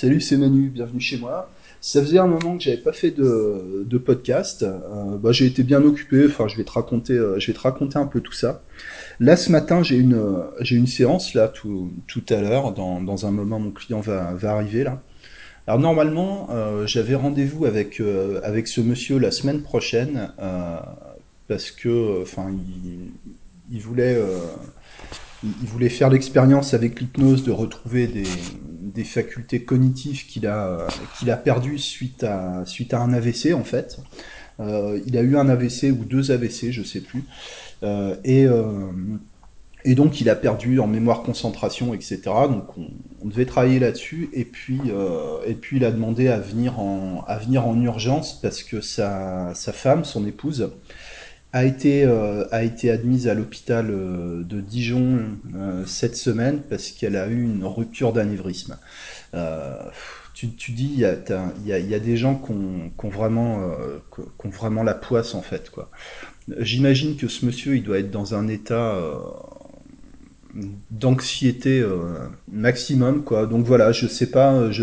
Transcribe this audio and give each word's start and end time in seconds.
Salut, 0.00 0.20
c'est 0.20 0.36
Manu, 0.36 0.68
bienvenue 0.68 1.00
chez 1.00 1.16
moi. 1.16 1.50
Ça 1.80 2.00
faisait 2.00 2.20
un 2.20 2.28
moment 2.28 2.56
que 2.56 2.62
j'avais 2.62 2.76
pas 2.76 2.92
fait 2.92 3.10
de, 3.10 3.98
podcast. 3.98 4.62
Euh, 4.62 5.18
bah, 5.18 5.32
j'ai 5.32 5.46
été 5.46 5.64
bien 5.64 5.82
occupé. 5.82 6.24
Enfin, 6.26 6.46
je 6.46 6.56
vais 6.56 6.62
te 6.62 6.70
raconter, 6.70 7.14
euh, 7.14 7.40
je 7.40 7.48
vais 7.48 7.52
te 7.52 7.58
raconter 7.58 7.98
un 7.98 8.06
peu 8.06 8.20
tout 8.20 8.32
ça. 8.32 8.62
Là, 9.18 9.36
ce 9.36 9.50
matin, 9.50 9.82
j'ai 9.82 9.96
une, 9.96 10.86
séance 10.86 11.34
là 11.34 11.48
tout, 11.48 11.90
à 12.30 12.40
l'heure. 12.40 12.74
Dans, 12.74 13.26
un 13.26 13.32
moment, 13.32 13.58
mon 13.58 13.72
client 13.72 13.98
va, 13.98 14.38
arriver 14.40 14.84
là. 14.84 15.02
Alors 15.66 15.80
normalement, 15.80 16.46
euh, 16.52 16.86
j'avais 16.86 17.16
rendez-vous 17.16 17.64
avec 17.64 17.96
ce 17.96 18.80
monsieur 18.80 19.18
la 19.18 19.32
semaine 19.32 19.62
prochaine 19.62 20.30
parce 21.48 21.72
que, 21.72 22.22
enfin, 22.22 22.52
il, 23.72 23.80
voulait 23.80 24.16
il 25.44 25.68
voulait 25.68 25.88
faire 25.88 26.10
l'expérience 26.10 26.74
avec 26.74 27.00
l'hypnose 27.00 27.44
de 27.44 27.52
retrouver 27.52 28.06
des, 28.06 28.24
des 28.98 29.04
facultés 29.04 29.64
cognitives 29.64 30.26
qu'il 30.26 30.46
a, 30.46 30.86
a 31.26 31.36
perdues 31.36 31.78
suite 31.78 32.24
à, 32.24 32.64
suite 32.66 32.94
à 32.94 33.00
un 33.00 33.12
AVC 33.12 33.54
en 33.54 33.64
fait. 33.64 33.98
Euh, 34.60 35.00
il 35.06 35.16
a 35.16 35.22
eu 35.22 35.36
un 35.36 35.48
AVC 35.48 35.92
ou 35.92 36.04
deux 36.04 36.32
AVC, 36.32 36.70
je 36.70 36.82
sais 36.82 37.00
plus. 37.00 37.24
Euh, 37.84 38.16
et, 38.24 38.46
euh, 38.46 38.90
et 39.84 39.94
donc 39.94 40.20
il 40.20 40.28
a 40.28 40.34
perdu 40.34 40.80
en 40.80 40.88
mémoire 40.88 41.22
concentration, 41.22 41.94
etc. 41.94 42.20
Donc 42.24 42.76
on, 42.76 42.88
on 43.22 43.28
devait 43.28 43.46
travailler 43.46 43.78
là-dessus. 43.78 44.30
Et 44.32 44.44
puis, 44.44 44.80
et 45.46 45.54
puis 45.54 45.76
il 45.76 45.84
a 45.84 45.92
demandé 45.92 46.28
à 46.28 46.40
venir 46.40 46.80
en, 46.80 47.24
à 47.28 47.38
venir 47.38 47.66
en 47.66 47.80
urgence 47.80 48.40
parce 48.40 48.64
que 48.64 48.80
sa, 48.80 49.52
sa 49.54 49.72
femme, 49.72 50.04
son 50.04 50.26
épouse, 50.26 50.72
a 51.52 51.64
été, 51.64 52.04
euh, 52.04 52.44
a 52.50 52.62
été 52.62 52.90
admise 52.90 53.26
à 53.26 53.34
l'hôpital 53.34 53.88
euh, 53.90 54.42
de 54.42 54.60
Dijon 54.60 55.20
euh, 55.54 55.84
cette 55.86 56.16
semaine 56.16 56.60
parce 56.68 56.90
qu'elle 56.90 57.16
a 57.16 57.26
eu 57.28 57.42
une 57.42 57.64
rupture 57.64 58.12
d'anévrisme. 58.12 58.78
Tu, 60.34 60.50
tu 60.50 60.70
dis, 60.70 60.90
il 60.92 61.00
y 61.00 61.04
a, 61.04 61.16
y 61.64 61.72
a, 61.72 61.78
y 61.80 61.94
a 61.94 61.98
des 61.98 62.16
gens 62.16 62.36
qui 62.36 62.52
ont, 62.52 62.92
qui 62.96 63.06
ont 63.06 63.08
vraiment, 63.08 63.60
qui 64.14 64.46
ont 64.46 64.50
vraiment 64.50 64.84
la 64.84 64.94
poisse 64.94 65.34
en 65.34 65.42
fait, 65.42 65.68
quoi. 65.68 65.90
J'imagine 66.58 67.16
que 67.16 67.26
ce 67.26 67.44
monsieur, 67.44 67.74
il 67.76 67.82
doit 67.82 67.98
être 67.98 68.12
dans 68.12 68.36
un 68.36 68.46
état 68.46 68.96
d'anxiété 70.92 71.84
maximum, 72.46 73.24
quoi. 73.24 73.46
Donc 73.46 73.66
voilà, 73.66 73.90
je 73.90 74.06
sais 74.06 74.26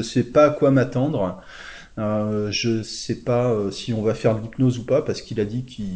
sais 0.01 0.23
pas 0.23 0.47
à 0.47 0.49
quoi 0.49 0.71
m'attendre. 0.71 1.41
Euh, 1.97 2.51
je 2.51 2.83
sais 2.83 3.15
pas 3.15 3.71
si 3.71 3.93
on 3.93 4.01
va 4.01 4.13
faire 4.13 4.35
de 4.35 4.41
l'hypnose 4.41 4.77
ou 4.79 4.85
pas 4.85 5.01
parce 5.01 5.21
qu'il 5.21 5.39
a 5.39 5.45
dit 5.45 5.63
qu'il 5.63 5.87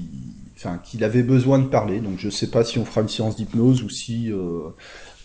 enfin, 0.60 0.78
qu'il 0.84 1.04
avait 1.04 1.24
besoin 1.24 1.60
de 1.60 1.68
parler. 1.68 2.00
Donc 2.00 2.20
je 2.20 2.30
sais 2.30 2.48
pas 2.48 2.64
si 2.64 2.80
on 2.80 2.86
fera 2.86 3.02
une 3.02 3.10
séance 3.10 3.38
d'hypnose 3.38 3.82
ou 3.84 3.90
si 3.90 4.32
euh, 4.32 4.70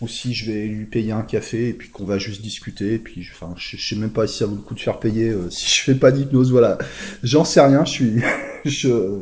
ou 0.01 0.07
si 0.07 0.33
je 0.33 0.51
vais 0.51 0.65
lui 0.65 0.85
payer 0.85 1.11
un 1.11 1.21
café 1.21 1.69
et 1.69 1.73
puis 1.73 1.89
qu'on 1.89 2.05
va 2.05 2.17
juste 2.17 2.41
discuter. 2.41 2.95
Et 2.95 2.99
puis 2.99 3.27
enfin, 3.33 3.53
je, 3.57 3.77
je 3.77 3.89
sais 3.89 3.95
même 3.95 4.11
pas 4.11 4.27
si 4.27 4.37
ça 4.39 4.45
vaut 4.45 4.55
le 4.55 4.61
coup 4.61 4.75
de 4.75 4.79
faire 4.79 4.99
payer 4.99 5.29
euh, 5.29 5.47
si 5.49 5.67
je 5.67 5.83
fais 5.83 5.95
pas 5.95 6.11
d'hypnose. 6.11 6.51
Voilà, 6.51 6.77
j'en 7.23 7.43
sais 7.45 7.61
rien. 7.61 7.85
Je 7.85 7.91
suis 7.91 8.21
je 8.65 9.19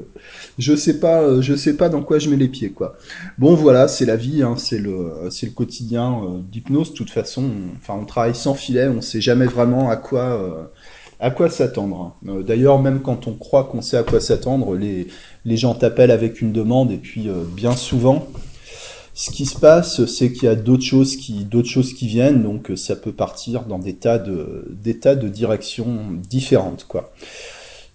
je 0.59 0.75
sais 0.75 0.99
pas 0.99 1.21
euh, 1.21 1.41
je 1.41 1.55
sais 1.55 1.75
pas 1.75 1.89
dans 1.89 2.01
quoi 2.01 2.19
je 2.19 2.29
mets 2.29 2.37
les 2.37 2.47
pieds 2.47 2.71
quoi. 2.71 2.97
Bon 3.37 3.55
voilà, 3.55 3.87
c'est 3.87 4.05
la 4.05 4.15
vie, 4.15 4.43
hein, 4.43 4.55
c'est 4.57 4.79
le 4.79 5.11
c'est 5.29 5.47
le 5.47 5.51
quotidien 5.53 6.23
euh, 6.23 6.39
d'hypnose. 6.51 6.91
De 6.91 6.97
toute 6.97 7.09
façon, 7.09 7.43
on, 7.43 7.77
enfin 7.77 7.95
on 7.99 8.05
travaille 8.05 8.35
sans 8.35 8.53
filet, 8.53 8.87
on 8.87 9.01
sait 9.01 9.21
jamais 9.21 9.45
vraiment 9.45 9.89
à 9.89 9.95
quoi 9.95 10.71
à 11.23 11.31
quoi 11.31 11.49
s'attendre. 11.49 12.17
Euh, 12.27 12.43
D'ailleurs, 12.43 12.81
même 12.81 13.01
quand 13.01 13.27
on 13.27 13.33
croit 13.33 13.63
qu'on 13.63 13.81
sait 13.81 13.95
à 13.95 14.03
quoi 14.03 14.19
s'attendre, 14.19 14.75
les, 14.75 15.07
les 15.45 15.55
gens 15.55 15.73
t'appellent 15.73 16.11
avec 16.11 16.41
une 16.41 16.51
demande 16.51 16.91
et 16.91 16.97
puis 16.97 17.29
euh, 17.29 17.43
bien 17.55 17.77
souvent, 17.77 18.27
ce 19.13 19.31
qui 19.31 19.45
se 19.45 19.57
passe, 19.57 20.03
c'est 20.05 20.33
qu'il 20.33 20.43
y 20.43 20.47
a 20.49 20.55
d'autres 20.55 20.83
choses 20.83 21.15
qui, 21.15 21.47
choses 21.63 21.93
qui 21.93 22.07
viennent, 22.07 22.43
donc 22.43 22.71
euh, 22.71 22.75
ça 22.75 22.97
peut 22.97 23.13
partir 23.13 23.63
dans 23.63 23.79
des 23.79 23.93
tas 23.93 24.19
de, 24.19 24.65
des 24.69 24.99
tas 24.99 25.15
de 25.15 25.29
directions 25.29 25.99
différentes, 26.29 26.85
quoi. 26.89 27.13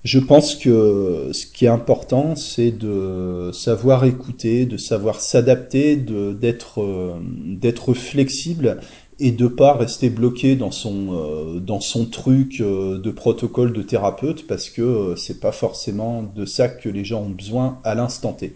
Je 0.04 0.20
pense 0.20 0.54
que 0.54 1.28
ce 1.32 1.44
qui 1.44 1.66
est 1.66 1.68
important, 1.68 2.34
c'est 2.36 2.70
de 2.70 3.50
savoir 3.52 4.04
écouter, 4.04 4.64
de 4.64 4.76
savoir 4.76 5.20
s'adapter, 5.20 5.96
d'être, 5.96 7.18
d'être 7.44 7.94
flexible 7.94 8.78
et 9.20 9.32
de 9.32 9.48
pas 9.48 9.74
rester 9.74 10.10
bloqué 10.10 10.54
dans 10.54 10.70
son, 10.70 11.08
euh, 11.12 12.04
truc 12.10 12.60
euh, 12.60 12.98
de 12.98 13.10
protocole 13.10 13.72
de 13.72 13.82
thérapeute 13.82 14.46
parce 14.46 14.70
que 14.70 14.82
euh, 14.82 15.16
c'est 15.16 15.40
pas 15.40 15.52
forcément 15.52 16.22
de 16.22 16.44
ça 16.44 16.68
que 16.68 16.88
les 16.88 17.04
gens 17.04 17.22
ont 17.22 17.30
besoin 17.30 17.78
à 17.84 17.94
l'instant 17.94 18.32
T. 18.32 18.54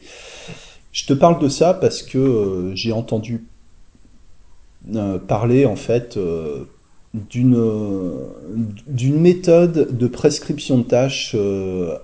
Je 0.92 1.06
te 1.06 1.12
parle 1.12 1.40
de 1.40 1.48
ça 1.48 1.74
parce 1.74 2.02
que 2.02 2.18
euh, 2.18 2.74
j'ai 2.74 2.92
entendu 2.92 3.44
parler 5.28 5.64
en 5.64 5.76
fait 5.76 6.18
d'une 7.14 7.56
méthode 9.20 9.96
de 9.96 10.06
prescription 10.08 10.78
de 10.78 10.82
tâches 10.82 11.36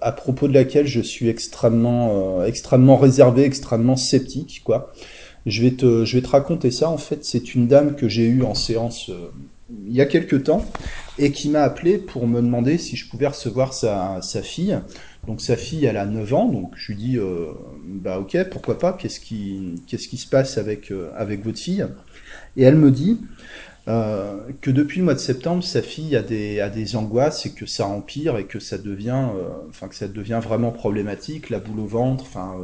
à 0.01 0.13
propos 0.13 0.47
de 0.47 0.55
laquelle 0.55 0.87
je 0.87 1.01
suis 1.01 1.29
extrêmement 1.29 2.45
extrêmement 2.45 2.97
réservé, 2.97 3.43
extrêmement 3.43 3.97
sceptique. 3.97 4.63
Je 5.49 5.63
vais 5.63 5.71
te 5.71 6.29
raconter 6.29 6.71
ça. 6.71 6.91
En 6.91 6.99
fait, 6.99 7.25
c'est 7.25 7.55
une 7.55 7.67
dame 7.67 7.97
que 7.97 8.09
j'ai 8.09 8.27
eue 8.27 8.43
en 8.43 8.55
séance 8.55 9.09
euh, 9.09 9.31
il 9.87 9.95
y 9.95 10.01
a 10.01 10.07
quelque 10.07 10.37
temps 10.37 10.65
et 11.19 11.31
qui 11.31 11.51
m'a 11.51 11.61
appelé 11.61 11.99
pour 11.99 12.27
me 12.27 12.41
demander 12.41 12.79
si 12.79 12.97
je 12.97 13.07
pouvais 13.09 13.27
recevoir 13.27 13.75
sa, 13.75 14.21
fille. 14.43 14.79
Donc 15.27 15.43
sa 15.43 15.57
fille, 15.57 15.85
elle 15.85 15.99
a 15.99 16.07
9 16.07 16.35
ans, 16.35 16.49
donc 16.49 16.73
je 16.75 16.93
lui 16.93 16.97
dis 16.97 17.19
euh, 17.19 17.49
bah 17.85 18.19
ok, 18.19 18.49
pourquoi 18.51 18.79
pas, 18.79 18.95
qu'est-ce 18.95 19.21
qui 19.21 20.17
se 20.17 20.27
passe 20.27 20.57
avec 20.57 20.91
euh, 20.91 21.11
avec 21.15 21.45
votre 21.45 21.59
fille? 21.59 21.87
Et 22.57 22.63
elle 22.63 22.77
me 22.77 22.91
dit 22.91 23.21
que 23.87 24.71
depuis 24.71 24.99
le 24.99 25.05
mois 25.05 25.15
de 25.15 25.19
septembre, 25.19 25.65
sa 25.65 25.81
fille 25.81 26.15
a 26.15 26.23
des, 26.23 26.97
angoisses 26.97 27.47
et 27.47 27.53
que 27.53 27.65
ça 27.65 27.87
empire 27.87 28.37
et 28.37 28.45
que 28.45 28.59
ça 28.59 28.77
devient, 28.77 29.29
que 29.89 29.95
ça 29.95 30.09
devient 30.09 30.41
vraiment 30.43 30.73
problématique, 30.73 31.49
la 31.49 31.59
boule 31.59 31.81
au 31.81 31.87
ventre, 31.87 32.25
enfin, 32.25 32.55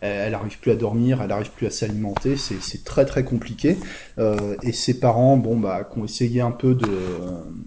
elle, 0.00 0.28
elle 0.28 0.34
arrive 0.34 0.58
plus 0.58 0.70
à 0.70 0.76
dormir, 0.76 1.20
elle 1.22 1.32
arrive 1.32 1.50
plus 1.50 1.66
à 1.66 1.70
s'alimenter, 1.70 2.36
c'est, 2.36 2.84
très 2.84 3.04
très 3.04 3.24
compliqué. 3.24 3.76
Euh, 4.18 4.56
et 4.62 4.72
ses 4.72 4.98
parents, 5.00 5.36
bon 5.36 5.56
bah, 5.56 5.88
qui 5.90 5.98
ont 5.98 6.04
essayé 6.04 6.40
un 6.40 6.50
peu 6.50 6.74
de, 6.74 6.88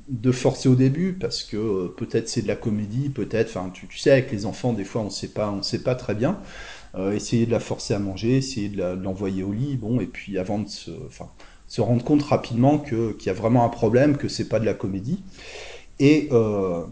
de 0.10 0.32
forcer 0.32 0.70
au 0.70 0.76
début 0.76 1.14
parce 1.14 1.44
que 1.44 1.58
euh, 1.58 1.94
peut-être 1.96 2.30
c'est 2.30 2.42
de 2.42 2.48
la 2.48 2.56
comédie, 2.56 3.10
peut-être, 3.10 3.50
enfin 3.50 3.70
tu, 3.74 3.88
sais 3.98 4.12
avec 4.12 4.32
les 4.32 4.46
enfants 4.46 4.74
des 4.74 4.84
fois 4.84 5.02
on 5.02 5.10
sait 5.10 5.30
pas, 5.30 5.52
on 5.52 5.64
sait 5.64 5.84
pas 5.84 5.96
très 5.96 6.16
bien. 6.16 6.40
Euh, 6.96 7.14
essayer 7.14 7.46
de 7.46 7.52
la 7.52 7.62
forcer 7.62 7.94
à 7.94 8.00
manger, 8.00 8.36
essayer 8.36 8.68
de, 8.68 8.84
l'envoyer 8.84 9.44
au 9.44 9.54
lit, 9.54 9.78
bon 9.78 10.02
et 10.02 10.06
puis 10.06 10.38
avant 10.38 10.60
de 10.60 10.68
se, 10.68 10.92
enfin 11.08 11.30
se 11.68 11.80
rendre 11.80 12.04
compte 12.04 12.22
rapidement 12.24 12.80
qu'il 12.80 13.26
y 13.26 13.30
a 13.30 13.34
vraiment 13.34 13.64
un 13.64 13.70
problème, 13.70 14.18
que 14.18 14.28
c'est 14.28 14.50
pas 14.50 14.60
de 14.60 14.66
la 14.66 14.74
comédie. 14.74 15.24
Et 16.00 16.28
euh, 16.34 16.84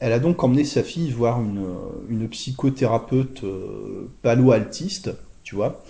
elle 0.00 0.12
a 0.12 0.18
donc 0.18 0.42
emmené 0.42 0.64
sa 0.64 0.82
fille 0.82 1.10
voir 1.10 1.40
une, 1.40 2.28
psychothérapeute 2.28 3.44
euh, 3.44 4.10
palo-altiste, 4.22 5.10
tu 5.42 5.54
vois, 5.54 5.84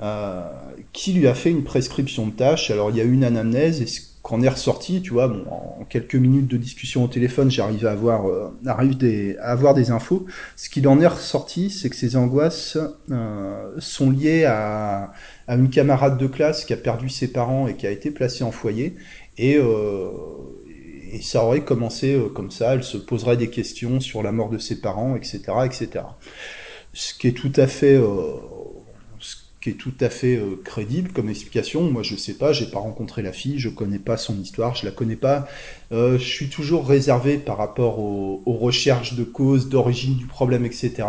euh, 0.00 0.42
qui 0.92 1.14
lui 1.14 1.26
a 1.26 1.34
fait 1.34 1.50
une 1.50 1.64
prescription 1.64 2.26
de 2.26 2.32
tâches. 2.32 2.70
Alors 2.70 2.90
il 2.90 2.96
y 2.96 3.00
a 3.00 3.04
eu 3.04 3.12
une 3.12 3.24
anamnèse 3.24 3.80
et 3.80 3.86
ce 3.86 4.00
qu'en 4.22 4.42
est 4.42 4.48
ressorti, 4.48 5.00
tu 5.00 5.12
vois, 5.12 5.28
bon, 5.28 5.44
en 5.48 5.84
quelques 5.88 6.16
minutes 6.16 6.48
de 6.48 6.56
discussion 6.56 7.04
au 7.04 7.08
téléphone, 7.08 7.50
j'arrive 7.50 7.86
à 7.86 7.92
avoir, 7.92 8.28
euh, 8.28 9.36
avoir 9.40 9.72
des 9.72 9.90
infos. 9.90 10.26
Ce 10.56 10.68
qu'il 10.68 10.86
en 10.88 11.00
est 11.00 11.06
ressorti, 11.06 11.70
c'est 11.70 11.88
que 11.88 11.96
ces 11.96 12.16
angoisses 12.16 12.76
sont 13.78 14.10
liées 14.10 14.44
à, 14.44 15.12
à 15.46 15.54
une 15.54 15.70
camarade 15.70 16.18
de 16.18 16.26
classe 16.26 16.64
qui 16.64 16.74
a 16.74 16.76
perdu 16.76 17.08
ses 17.08 17.28
parents 17.28 17.68
et 17.68 17.76
qui 17.76 17.86
a 17.86 17.90
été 17.90 18.10
placée 18.10 18.44
en 18.44 18.50
foyer. 18.50 18.96
Et, 19.38 19.58
et 21.12 21.22
ça 21.22 21.44
aurait 21.44 21.62
commencé 21.62 22.14
euh, 22.14 22.28
comme 22.28 22.50
ça, 22.50 22.74
elle 22.74 22.84
se 22.84 22.96
poserait 22.96 23.36
des 23.36 23.50
questions 23.50 24.00
sur 24.00 24.22
la 24.22 24.32
mort 24.32 24.50
de 24.50 24.58
ses 24.58 24.80
parents, 24.80 25.16
etc., 25.16 25.40
etc. 25.64 26.04
Ce 26.92 27.14
qui 27.14 27.28
est 27.28 27.32
tout 27.32 27.52
à 27.56 27.66
fait, 27.66 27.94
euh, 27.94 28.34
qui 29.60 29.70
est 29.70 29.74
tout 29.74 29.94
à 30.00 30.08
fait 30.08 30.36
euh, 30.36 30.60
crédible 30.64 31.12
comme 31.12 31.28
explication. 31.28 31.82
Moi, 31.82 32.02
je 32.02 32.16
sais 32.16 32.34
pas, 32.34 32.52
j'ai 32.52 32.66
pas 32.66 32.78
rencontré 32.78 33.22
la 33.22 33.32
fille, 33.32 33.58
je 33.58 33.68
connais 33.68 33.98
pas 33.98 34.16
son 34.16 34.40
histoire, 34.40 34.74
je 34.74 34.84
la 34.86 34.92
connais 34.92 35.16
pas. 35.16 35.48
Je 35.90 36.16
suis 36.18 36.48
toujours 36.48 36.86
réservé 36.86 37.36
par 37.36 37.58
rapport 37.58 37.98
aux, 37.98 38.42
recherches 38.46 39.14
de 39.14 39.24
causes, 39.24 39.68
d'origine 39.68 40.16
du 40.16 40.26
problème, 40.26 40.64
etc. 40.64 41.06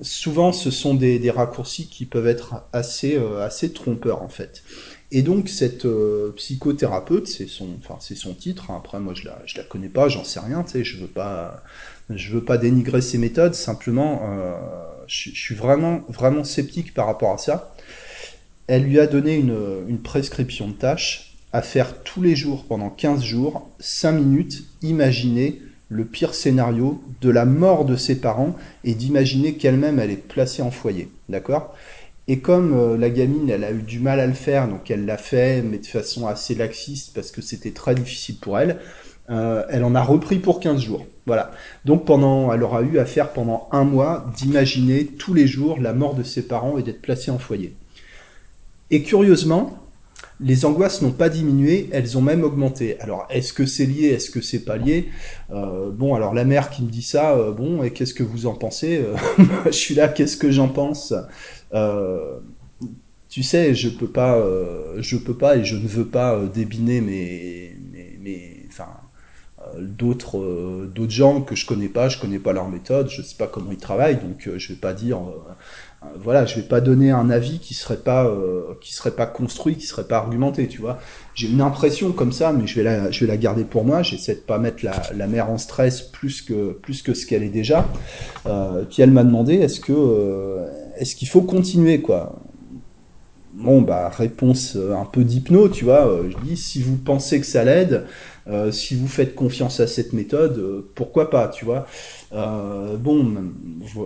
Souvent, 0.00 0.52
ce 0.52 0.70
sont 0.70 0.94
des, 0.94 1.18
des 1.18 1.30
raccourcis 1.30 1.88
qui 1.88 2.04
peuvent 2.04 2.26
être 2.26 2.66
assez, 2.72 3.16
assez 3.40 3.72
trompeurs 3.72 4.22
en 4.22 4.28
fait. 4.28 4.62
Et 5.10 5.22
donc 5.22 5.48
cette 5.48 5.86
euh, 5.86 6.32
psychothérapeute, 6.36 7.26
c'est 7.28 7.46
son, 7.46 7.68
enfin 7.78 7.96
c'est 8.00 8.14
son 8.14 8.34
titre. 8.34 8.70
hein. 8.70 8.76
Après, 8.76 9.00
moi 9.00 9.14
je 9.14 9.24
la, 9.24 9.38
je 9.46 9.56
la 9.56 9.64
connais 9.64 9.88
pas, 9.88 10.08
j'en 10.08 10.24
sais 10.24 10.40
rien. 10.40 10.62
Tu 10.64 10.72
sais, 10.72 10.84
je 10.84 10.98
veux 10.98 11.06
pas, 11.06 11.62
je 12.10 12.32
veux 12.34 12.44
pas 12.44 12.58
dénigrer 12.58 13.00
ses 13.00 13.16
méthodes. 13.16 13.54
Simplement, 13.54 14.20
euh, 14.24 14.54
je, 15.06 15.30
suis 15.30 15.54
vraiment, 15.54 16.02
vraiment 16.08 16.44
sceptique 16.44 16.92
par 16.92 17.06
rapport 17.06 17.32
à 17.32 17.38
ça. 17.38 17.74
Elle 18.66 18.84
lui 18.84 19.00
a 19.00 19.06
donné 19.06 19.36
une, 19.36 19.56
une 19.88 19.98
prescription 19.98 20.68
de 20.68 20.74
tâches 20.74 21.36
à 21.54 21.62
faire 21.62 22.02
tous 22.02 22.20
les 22.20 22.36
jours 22.36 22.66
pendant 22.68 22.90
15 22.90 23.22
jours, 23.22 23.70
5 23.80 24.12
minutes, 24.12 24.64
imaginer 24.82 25.62
le 25.88 26.04
pire 26.04 26.34
scénario 26.34 27.02
de 27.22 27.30
la 27.30 27.46
mort 27.46 27.86
de 27.86 27.96
ses 27.96 28.20
parents 28.20 28.54
et 28.84 28.94
d'imaginer 28.94 29.54
qu'elle-même 29.54 29.98
elle 29.98 30.10
est 30.10 30.16
placée 30.16 30.60
en 30.60 30.70
foyer. 30.70 31.08
D'accord? 31.30 31.74
Et 32.28 32.40
comme 32.40 32.96
la 33.00 33.10
gamine, 33.10 33.48
elle 33.50 33.64
a 33.64 33.72
eu 33.72 33.82
du 33.82 34.00
mal 34.00 34.20
à 34.20 34.26
le 34.26 34.34
faire, 34.34 34.68
donc 34.68 34.90
elle 34.90 35.06
l'a 35.06 35.16
fait, 35.16 35.62
mais 35.62 35.78
de 35.78 35.86
façon 35.86 36.26
assez 36.26 36.54
laxiste 36.54 37.14
parce 37.14 37.30
que 37.30 37.40
c'était 37.40 37.70
très 37.70 37.94
difficile 37.94 38.36
pour 38.38 38.58
elle. 38.58 38.78
elle 39.28 39.82
en 39.82 39.94
a 39.94 40.02
repris 40.02 40.38
pour 40.38 40.60
15 40.60 40.80
jours. 40.80 41.06
Voilà. 41.26 41.50
Donc 41.86 42.04
pendant, 42.04 42.52
elle 42.52 42.62
aura 42.62 42.82
eu 42.82 42.98
à 42.98 43.06
faire 43.06 43.32
pendant 43.32 43.68
un 43.72 43.84
mois 43.84 44.30
d'imaginer 44.36 45.06
tous 45.06 45.34
les 45.34 45.46
jours 45.46 45.80
la 45.80 45.94
mort 45.94 46.14
de 46.14 46.22
ses 46.22 46.42
parents 46.46 46.78
et 46.78 46.82
d'être 46.82 47.02
placée 47.02 47.30
en 47.30 47.38
foyer. 47.38 47.74
Et 48.90 49.02
curieusement, 49.02 49.78
les 50.40 50.64
angoisses 50.64 51.02
n'ont 51.02 51.12
pas 51.12 51.28
diminué, 51.28 51.88
elles 51.92 52.16
ont 52.16 52.22
même 52.22 52.44
augmenté. 52.44 52.98
Alors, 53.00 53.26
est-ce 53.30 53.52
que 53.52 53.66
c'est 53.66 53.86
lié, 53.86 54.08
est-ce 54.08 54.30
que 54.30 54.40
c'est 54.40 54.64
pas 54.64 54.76
lié? 54.76 55.08
Euh, 55.50 55.90
Bon, 55.90 56.14
alors 56.14 56.32
la 56.32 56.44
mère 56.44 56.70
qui 56.70 56.82
me 56.82 56.90
dit 56.90 57.02
ça, 57.02 57.32
euh, 57.36 57.52
bon, 57.52 57.82
et 57.82 57.90
qu'est-ce 57.92 58.14
que 58.14 58.22
vous 58.22 58.46
en 58.46 58.54
pensez? 58.54 58.98
Euh, 58.98 59.16
Je 59.66 59.70
suis 59.72 59.94
là, 59.94 60.08
qu'est-ce 60.08 60.36
que 60.36 60.50
j'en 60.50 60.68
pense? 60.68 61.12
Tu 63.28 63.42
sais, 63.42 63.74
je 63.74 63.88
peux 63.90 64.08
pas, 64.08 64.42
je 64.98 65.16
peux 65.16 65.36
pas 65.36 65.56
et 65.56 65.64
je 65.64 65.76
ne 65.76 65.86
veux 65.86 66.06
pas 66.06 66.40
débiner 66.46 67.00
mes, 67.00 67.76
mes, 68.20 68.66
enfin, 68.68 68.88
d'autres, 69.78 70.86
d'autres 70.94 71.12
gens 71.12 71.42
que 71.42 71.54
je 71.54 71.66
connais 71.66 71.88
pas, 71.88 72.08
je 72.08 72.18
connais 72.18 72.38
pas 72.38 72.52
leur 72.54 72.68
méthode, 72.68 73.10
je 73.10 73.20
sais 73.20 73.36
pas 73.36 73.46
comment 73.46 73.70
ils 73.70 73.78
travaillent, 73.78 74.16
donc 74.16 74.48
je 74.56 74.68
vais 74.68 74.78
pas 74.78 74.94
dire 74.94 75.18
euh, 76.04 76.12
voilà, 76.16 76.46
je 76.46 76.54
vais 76.54 76.62
pas 76.62 76.80
donner 76.80 77.10
un 77.10 77.28
avis 77.28 77.58
qui 77.58 77.74
serait 77.74 77.96
pas 77.96 78.24
euh, 78.24 78.74
qui 78.80 78.94
serait 78.94 79.10
pas 79.16 79.26
construit, 79.26 79.76
qui 79.76 79.86
serait 79.86 80.06
pas 80.06 80.18
argumenté, 80.18 80.68
tu 80.68 80.80
vois. 80.80 80.98
J'ai 81.34 81.48
une 81.48 81.60
impression 81.60 82.12
comme 82.12 82.30
ça, 82.30 82.52
mais 82.52 82.68
je 82.68 82.76
vais 82.76 82.84
la 82.84 83.10
je 83.10 83.20
vais 83.20 83.26
la 83.26 83.36
garder 83.36 83.64
pour 83.64 83.84
moi. 83.84 84.02
J'essaie 84.02 84.36
de 84.36 84.40
pas 84.40 84.58
mettre 84.58 84.84
la, 84.84 85.02
la 85.12 85.26
mère 85.26 85.50
en 85.50 85.58
stress 85.58 86.02
plus 86.02 86.40
que 86.42 86.70
plus 86.72 87.02
que 87.02 87.14
ce 87.14 87.26
qu'elle 87.26 87.42
est 87.42 87.48
déjà. 87.48 87.88
Euh, 88.46 88.84
puis 88.88 89.02
elle 89.02 89.10
m'a 89.10 89.24
demandé 89.24 89.54
est-ce 89.54 89.80
que 89.80 89.92
euh, 89.92 90.66
est-ce 90.98 91.16
qu'il 91.16 91.28
faut 91.28 91.42
continuer 91.42 92.00
quoi? 92.00 92.40
Bon 93.54 93.80
bah 93.82 94.08
réponse 94.08 94.76
un 94.76 95.04
peu 95.04 95.24
d'hypno, 95.24 95.68
tu 95.68 95.84
vois. 95.84 96.22
Je 96.28 96.36
dis 96.46 96.56
si 96.56 96.82
vous 96.82 96.96
pensez 96.96 97.40
que 97.40 97.46
ça 97.46 97.64
l'aide, 97.64 98.06
si 98.70 98.94
vous 98.94 99.08
faites 99.08 99.34
confiance 99.34 99.80
à 99.80 99.88
cette 99.88 100.12
méthode, 100.12 100.84
pourquoi 100.94 101.28
pas, 101.28 101.48
tu 101.48 101.64
vois? 101.64 101.86
Euh, 102.32 102.96
bon, 102.96 103.52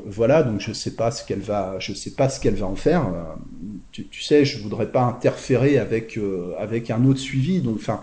voilà, 0.07 0.43
donc 0.43 0.61
je 0.61 0.73
sais 0.73 0.93
pas 0.93 1.11
ce 1.11 1.25
qu'elle 1.25 1.41
va, 1.41 1.77
je 1.81 1.93
sais 1.93 2.13
pas 2.13 2.29
ce 2.29 2.41
qu'elle 2.41 2.55
va 2.55 2.67
en 2.67 2.77
faire. 2.77 3.09
Euh, 3.09 3.23
tu, 3.91 4.23
sais, 4.23 4.45
je 4.45 4.63
voudrais 4.63 4.91
pas 4.91 5.03
interférer 5.03 5.79
avec 5.79 6.17
euh, 6.17 6.55
avec 6.59 6.91
un 6.91 7.05
autre 7.05 7.19
suivi. 7.19 7.61
Donc, 7.61 7.77
enfin, 7.77 8.01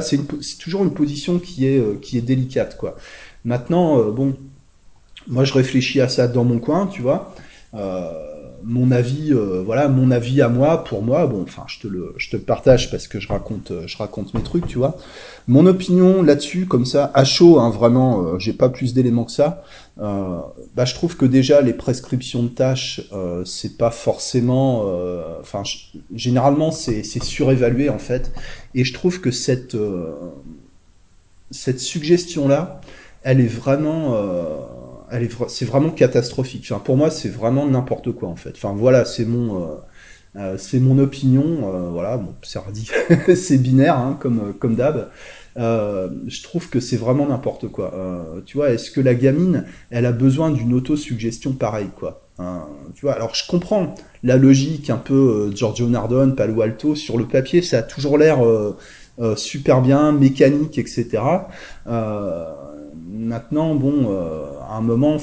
c'est 0.00 0.58
toujours 0.58 0.82
une 0.84 0.94
position 0.94 1.38
qui 1.38 1.66
est 1.66 2.00
qui 2.00 2.18
est 2.18 2.22
délicate, 2.22 2.76
quoi. 2.76 2.96
Maintenant, 3.44 4.10
bon, 4.10 4.36
moi 5.26 5.44
je 5.44 5.52
réfléchis 5.52 6.00
à 6.00 6.08
ça 6.08 6.28
dans 6.28 6.44
mon 6.44 6.58
coin, 6.58 6.86
tu 6.86 7.02
vois. 7.02 7.34
Euh, 7.74 8.42
mon 8.64 8.90
avis, 8.90 9.32
euh, 9.32 9.62
voilà, 9.64 9.88
mon 9.88 10.10
avis 10.10 10.40
à 10.40 10.48
moi, 10.48 10.84
pour 10.84 11.02
moi, 11.02 11.26
bon, 11.26 11.42
enfin, 11.42 11.64
je 11.66 11.80
te 11.80 11.88
le, 11.88 12.14
je 12.16 12.30
te 12.30 12.36
partage 12.36 12.90
parce 12.90 13.08
que 13.08 13.20
je 13.20 13.28
raconte, 13.28 13.70
euh, 13.70 13.86
je 13.86 13.96
raconte 13.96 14.34
mes 14.34 14.42
trucs, 14.42 14.66
tu 14.66 14.78
vois. 14.78 14.96
Mon 15.48 15.66
opinion 15.66 16.22
là-dessus, 16.22 16.66
comme 16.66 16.86
ça, 16.86 17.10
à 17.14 17.24
chaud, 17.24 17.58
hein, 17.58 17.70
vraiment, 17.70 18.22
euh, 18.22 18.38
j'ai 18.38 18.52
pas 18.52 18.68
plus 18.68 18.94
d'éléments 18.94 19.24
que 19.24 19.32
ça. 19.32 19.64
bah, 19.96 20.84
je 20.84 20.94
trouve 20.94 21.16
que 21.16 21.26
déjà 21.26 21.60
les 21.60 21.74
prescriptions 21.74 22.42
de 22.42 22.48
tâches, 22.48 23.02
c'est 23.44 23.76
pas 23.76 23.90
forcément, 23.90 24.84
enfin, 25.40 25.62
généralement 26.14 26.70
c'est, 26.70 27.02
surévalué 27.02 27.88
en 27.90 27.98
fait, 27.98 28.32
et 28.74 28.84
je 28.84 28.94
trouve 28.94 29.20
que 29.20 29.30
cette, 29.30 29.76
cette 31.50 31.80
suggestion 31.80 32.48
là, 32.48 32.80
elle 33.22 33.40
est 33.40 33.54
vraiment 33.62 34.16
c'est 35.48 35.64
vraiment 35.64 35.90
catastrophique. 35.90 36.72
Pour 36.84 36.96
moi, 36.96 37.10
c'est 37.10 37.28
vraiment 37.28 37.66
n'importe 37.66 38.12
quoi 38.12 38.28
en 38.28 38.36
fait. 38.36 38.56
Voilà, 38.74 39.04
c'est 39.04 39.24
mon, 39.24 39.62
euh, 40.36 40.56
euh, 40.74 40.98
opinion. 40.98 41.44
Euh, 41.72 41.90
c'est 43.34 43.58
binaire, 43.58 43.98
hein, 43.98 44.16
comme, 44.18 44.54
comme 44.58 44.74
d'hab. 44.74 45.10
je 45.56 46.42
trouve 46.42 46.68
que 46.70 46.80
c'est 46.80 46.96
vraiment 46.96 47.26
n'importe 47.26 47.68
quoi. 47.68 47.92
vois, 48.56 48.70
est-ce 48.70 48.90
que 48.90 49.00
la 49.00 49.14
gamine, 49.14 49.64
elle 49.90 50.06
a 50.06 50.12
besoin 50.12 50.50
d'une 50.50 50.72
autosuggestion 50.72 51.52
pareille, 51.52 51.90
quoi 51.96 52.22
hein, 52.38 52.66
alors 53.06 53.34
je 53.34 53.46
comprends 53.46 53.94
la 54.22 54.36
logique 54.36 54.88
un 54.88 54.96
peu 54.96 55.50
Giorgio 55.54 55.88
Nardone, 55.88 56.34
Palo 56.34 56.62
Alto, 56.62 56.94
sur 56.94 57.18
le 57.18 57.26
papier, 57.26 57.60
ça 57.60 57.78
a 57.78 57.82
toujours 57.82 58.16
l'air 58.16 58.38
super 59.36 59.82
bien, 59.82 60.12
mécanique, 60.12 60.78
etc. 60.78 61.20
maintenant, 62.94 63.74
bon, 63.74 64.10
à 64.68 64.74
un 64.76 64.80
moment, 64.80 65.18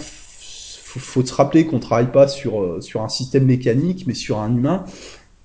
faut, 0.90 1.00
faut 1.00 1.26
se 1.26 1.34
rappeler 1.34 1.66
qu'on 1.66 1.80
travaille 1.80 2.12
pas 2.12 2.28
sur 2.28 2.62
euh, 2.62 2.82
sur 2.82 3.04
un 3.04 3.10
système 3.10 3.46
mécanique, 3.46 4.06
mais 4.08 4.14
sur 4.14 4.40
un 4.40 4.56
humain. 4.56 4.86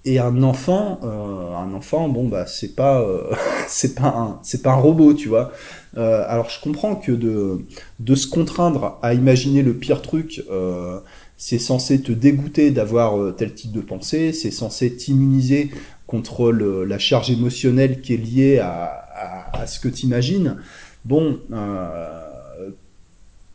Et 0.07 0.19
un 0.19 0.43
enfant, 0.43 1.01
euh, 1.03 1.57
un 1.57 1.73
enfant, 1.73 2.09
bon 2.11 2.29
bah 2.29 2.47
c'est 2.47 2.75
pas 2.77 3.01
euh, 3.01 3.35
pas 3.97 4.09
un 4.09 4.41
c'est 4.43 4.63
pas 4.63 4.73
un 4.73 4.77
robot, 4.77 5.15
tu 5.15 5.29
vois. 5.29 5.53
Euh, 5.97 6.25
alors 6.29 6.51
je 6.51 6.61
comprends 6.61 6.97
que 6.97 7.13
de 7.13 7.65
de 8.01 8.15
se 8.15 8.27
contraindre 8.27 8.99
à 9.03 9.15
imaginer 9.15 9.63
le 9.63 9.75
pire 9.75 10.03
truc, 10.03 10.43
euh, 10.51 11.01
c'est 11.39 11.59
censé 11.59 12.03
te 12.03 12.13
dégoûter 12.13 12.71
d'avoir 12.71 13.19
euh, 13.19 13.33
tel 13.33 13.55
type 13.55 13.73
de 13.73 13.81
pensée, 13.81 14.33
c'est 14.33 14.51
censé 14.51 14.95
t'immuniser 14.95 15.71
contre 16.07 16.53
la 16.53 16.99
charge 16.99 17.31
émotionnelle 17.31 18.01
qui 18.03 18.15
est 18.15 18.19
liée 18.19 18.59
à, 18.59 18.85
à, 18.85 19.61
à 19.63 19.67
ce 19.67 19.81
que 19.81 19.89
tu 19.89 20.07
Bon, 21.05 21.39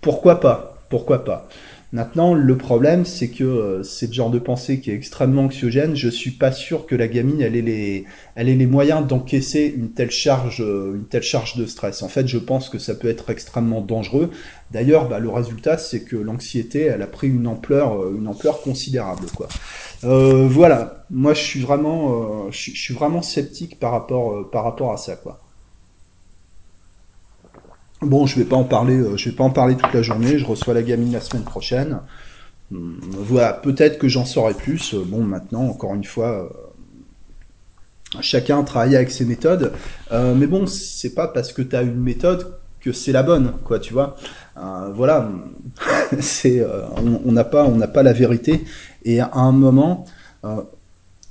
pourquoi 0.01 0.39
pas 0.39 0.77
Pourquoi 0.89 1.25
pas 1.25 1.49
Maintenant, 1.91 2.35
le 2.35 2.55
problème, 2.55 3.03
c'est 3.03 3.29
que 3.29 3.43
euh, 3.43 3.81
c'est 3.81 4.07
le 4.07 4.13
genre 4.13 4.29
de 4.29 4.37
pensée 4.37 4.79
qui 4.79 4.91
est 4.91 4.93
extrêmement 4.93 5.45
anxiogène. 5.45 5.95
Je 5.95 6.07
suis 6.07 6.29
pas 6.29 6.51
sûr 6.51 6.85
que 6.85 6.95
la 6.95 7.07
gamine, 7.07 7.41
elle 7.41 7.55
ait 7.55 8.05
les, 8.37 8.65
moyens 8.67 9.07
d'encaisser 9.07 9.73
une 9.75 9.89
telle 9.89 10.11
charge, 10.11 10.61
euh, 10.61 10.93
une 10.93 11.05
telle 11.05 11.23
charge 11.23 11.55
de 11.55 11.65
stress. 11.65 12.03
En 12.03 12.07
fait, 12.07 12.27
je 12.27 12.37
pense 12.37 12.69
que 12.69 12.77
ça 12.77 12.93
peut 12.93 13.07
être 13.07 13.31
extrêmement 13.31 13.81
dangereux. 13.81 14.29
D'ailleurs, 14.69 15.09
bah, 15.09 15.17
le 15.17 15.29
résultat, 15.29 15.79
c'est 15.79 16.03
que 16.03 16.15
l'anxiété, 16.15 16.81
elle 16.81 17.01
a 17.01 17.07
pris 17.07 17.27
une 17.27 17.47
ampleur, 17.47 17.99
euh, 17.99 18.11
considérable, 18.63 19.25
voilà. 20.03 21.05
Moi, 21.09 21.33
je 21.33 21.41
suis 21.41 21.61
vraiment, 21.61 23.21
sceptique 23.23 23.79
par 23.79 23.93
rapport, 23.93 24.93
à 24.93 24.97
ça. 24.97 25.19
Bon, 28.01 28.25
je 28.25 28.37
vais 28.39 28.45
pas 28.45 28.55
en 28.55 28.63
parler, 28.63 28.95
euh, 28.95 29.17
je 29.17 29.29
vais 29.29 29.35
pas 29.35 29.43
en 29.43 29.49
parler 29.49 29.75
toute 29.75 29.93
la 29.93 30.01
journée. 30.01 30.39
Je 30.39 30.45
reçois 30.45 30.73
la 30.73 30.83
gamine 30.83 31.11
la 31.11 31.19
semaine 31.19 31.43
prochaine. 31.43 31.99
Hum, 32.71 32.97
voilà, 33.03 33.51
peut-être 33.53 33.97
que 33.99 34.07
j'en 34.07 34.25
saurai 34.25 34.53
plus. 34.53 34.93
Euh, 34.93 35.03
bon, 35.05 35.21
maintenant, 35.21 35.63
encore 35.67 35.93
une 35.95 36.05
fois, 36.05 36.49
euh, 38.15 38.21
chacun 38.21 38.63
travaille 38.63 38.95
avec 38.95 39.11
ses 39.11 39.25
méthodes. 39.25 39.73
mais 40.11 40.47
bon, 40.47 40.65
c'est 40.65 41.13
pas 41.13 41.27
parce 41.27 41.51
que 41.51 41.61
tu 41.61 41.75
as 41.75 41.81
une 41.81 41.99
méthode 41.99 42.53
que 42.79 42.93
c'est 42.93 43.11
la 43.11 43.23
bonne, 43.23 43.53
quoi, 43.65 43.79
tu 43.79 43.93
vois. 43.93 44.15
voilà, 44.55 45.29
c'est, 46.19 46.65
on 47.25 47.31
n'a 47.31 47.43
pas, 47.43 47.65
on 47.65 47.75
n'a 47.75 47.87
pas 47.87 48.03
la 48.03 48.13
vérité. 48.13 48.63
Et 49.03 49.19
à 49.19 49.29
un 49.33 49.51
moment, 49.51 50.05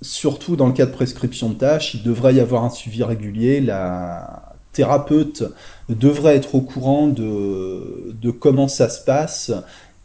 surtout 0.03 0.57
dans 0.57 0.67
le 0.67 0.75
cas 0.75 0.87
de 0.87 0.93
prescription 0.93 1.49
de 1.49 1.55
tâches, 1.55 1.95
il 1.95 2.03
devrait 2.03 2.35
y 2.35 2.41
avoir 2.41 2.65
un 2.65 2.71
suivi 2.71 3.03
régulier. 3.03 3.61
La 3.61 4.48
thérapeute 4.73 5.45
devrait 5.89 6.37
être 6.37 6.55
au 6.55 6.61
courant 6.61 7.09
de, 7.09 8.15
de 8.21 8.31
comment 8.31 8.69
ça 8.69 8.89
se 8.89 9.05
passe 9.05 9.53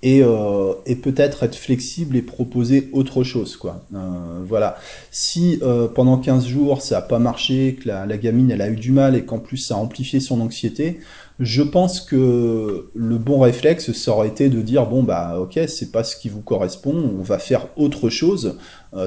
et, 0.03 0.21
euh, 0.21 0.73
et 0.85 0.97
peut-être 0.97 1.43
être 1.43 1.55
flexible 1.55 2.17
et 2.17 2.21
proposer 2.21 2.89
autre 2.91 3.23
chose 3.23 3.55
quoi. 3.55 3.85
Euh, 3.95 4.43
voilà. 4.45 4.75
Si 5.11 5.59
euh, 5.63 5.87
pendant 5.87 6.17
15 6.17 6.45
jours 6.45 6.81
ça 6.81 6.95
n'a 6.95 7.01
pas 7.01 7.19
marché, 7.19 7.79
que 7.81 7.87
la, 7.87 8.05
la, 8.05 8.17
gamine 8.17 8.51
elle 8.51 8.61
a 8.61 8.69
eu 8.69 8.75
du 8.75 8.91
mal 8.91 9.15
et 9.15 9.23
qu'en 9.23 9.39
plus 9.39 9.57
ça 9.57 9.75
a 9.75 9.77
amplifié 9.77 10.19
son 10.19 10.41
anxiété, 10.41 10.99
je 11.39 11.63
pense 11.63 12.01
que 12.01 12.89
le 12.93 13.17
bon 13.17 13.39
réflexe 13.39 13.93
ça 13.93 14.11
aurait 14.11 14.27
été 14.27 14.49
de 14.49 14.61
dire 14.61 14.85
bon 14.87 15.03
bah 15.03 15.37
ok 15.39 15.57
c'est 15.67 15.91
pas 15.91 16.03
ce 16.03 16.17
qui 16.17 16.27
vous 16.27 16.41
correspond, 16.41 17.13
on 17.17 17.23
va 17.23 17.39
faire 17.39 17.67
autre 17.77 18.09
chose, 18.09 18.57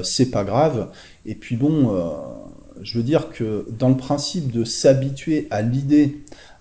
c'est 0.03 0.31
pas 0.31 0.43
grave. 0.43 0.89
Et 1.25 1.35
puis 1.35 1.55
bon 1.55 1.91
je 2.83 2.97
veux 2.97 3.03
dire 3.03 3.29
que 3.29 3.65
dans 3.77 3.89
le 3.89 3.97
principe 3.97 4.51
de 4.51 4.63
s'habituer 4.63 5.47
à 5.49 5.61
l'idée 5.61 6.17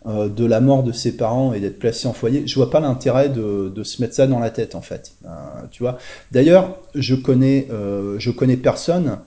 euh, 0.07 0.29
de 0.29 0.45
la 0.45 0.61
mort 0.61 0.85
de 0.85 0.93
ses 0.93 1.17
parents 1.17 1.53
et 1.53 1.59
d'être 1.59 1.81
placé 1.81 2.07
en 2.07 2.13
foyer, 2.13 2.47
je 2.47 2.55
vois 2.55 2.71
pas 2.71 2.79
l'intérêt 2.79 3.29
de, 3.29 3.83
se 3.83 4.01
mettre 4.01 4.15
ça 4.15 4.29
dans 4.29 4.39
la 4.39 4.51
tête 4.51 4.77
en 4.77 4.81
fait. 4.81 5.15
Euh, 5.25 5.29
tu 5.73 5.83
vois. 5.83 5.99
D'ailleurs, 6.31 6.79
je 6.95 7.17
connais, 7.17 7.67
euh, 7.73 8.15
je 8.19 8.31
connais 8.31 8.57
personne 8.57 9.19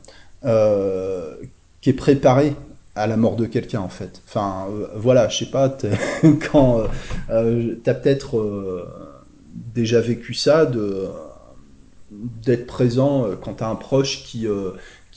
qui 1.82 1.90
est 1.90 1.94
préparé 1.94 2.56
à 2.96 3.08
la 3.08 3.18
mort 3.18 3.36
de 3.36 3.46
quelqu'un 3.46 3.82
en 3.82 3.90
fait. 3.90 4.22
Enfin, 4.26 4.68
voilà, 4.96 5.28
je 5.28 5.40
sais 5.40 5.52
pas, 5.52 5.78
quand 6.52 6.84
t'as 7.28 7.94
peut-être 7.94 8.88
déjà 9.76 10.00
vécu 10.00 10.34
ça 10.34 10.66
de 10.66 11.08
d'être 12.12 12.66
présent 12.66 13.26
quand 13.42 13.56
t'as 13.56 13.70
un 13.70 13.76
proche 13.76 14.24
qui 14.24 14.48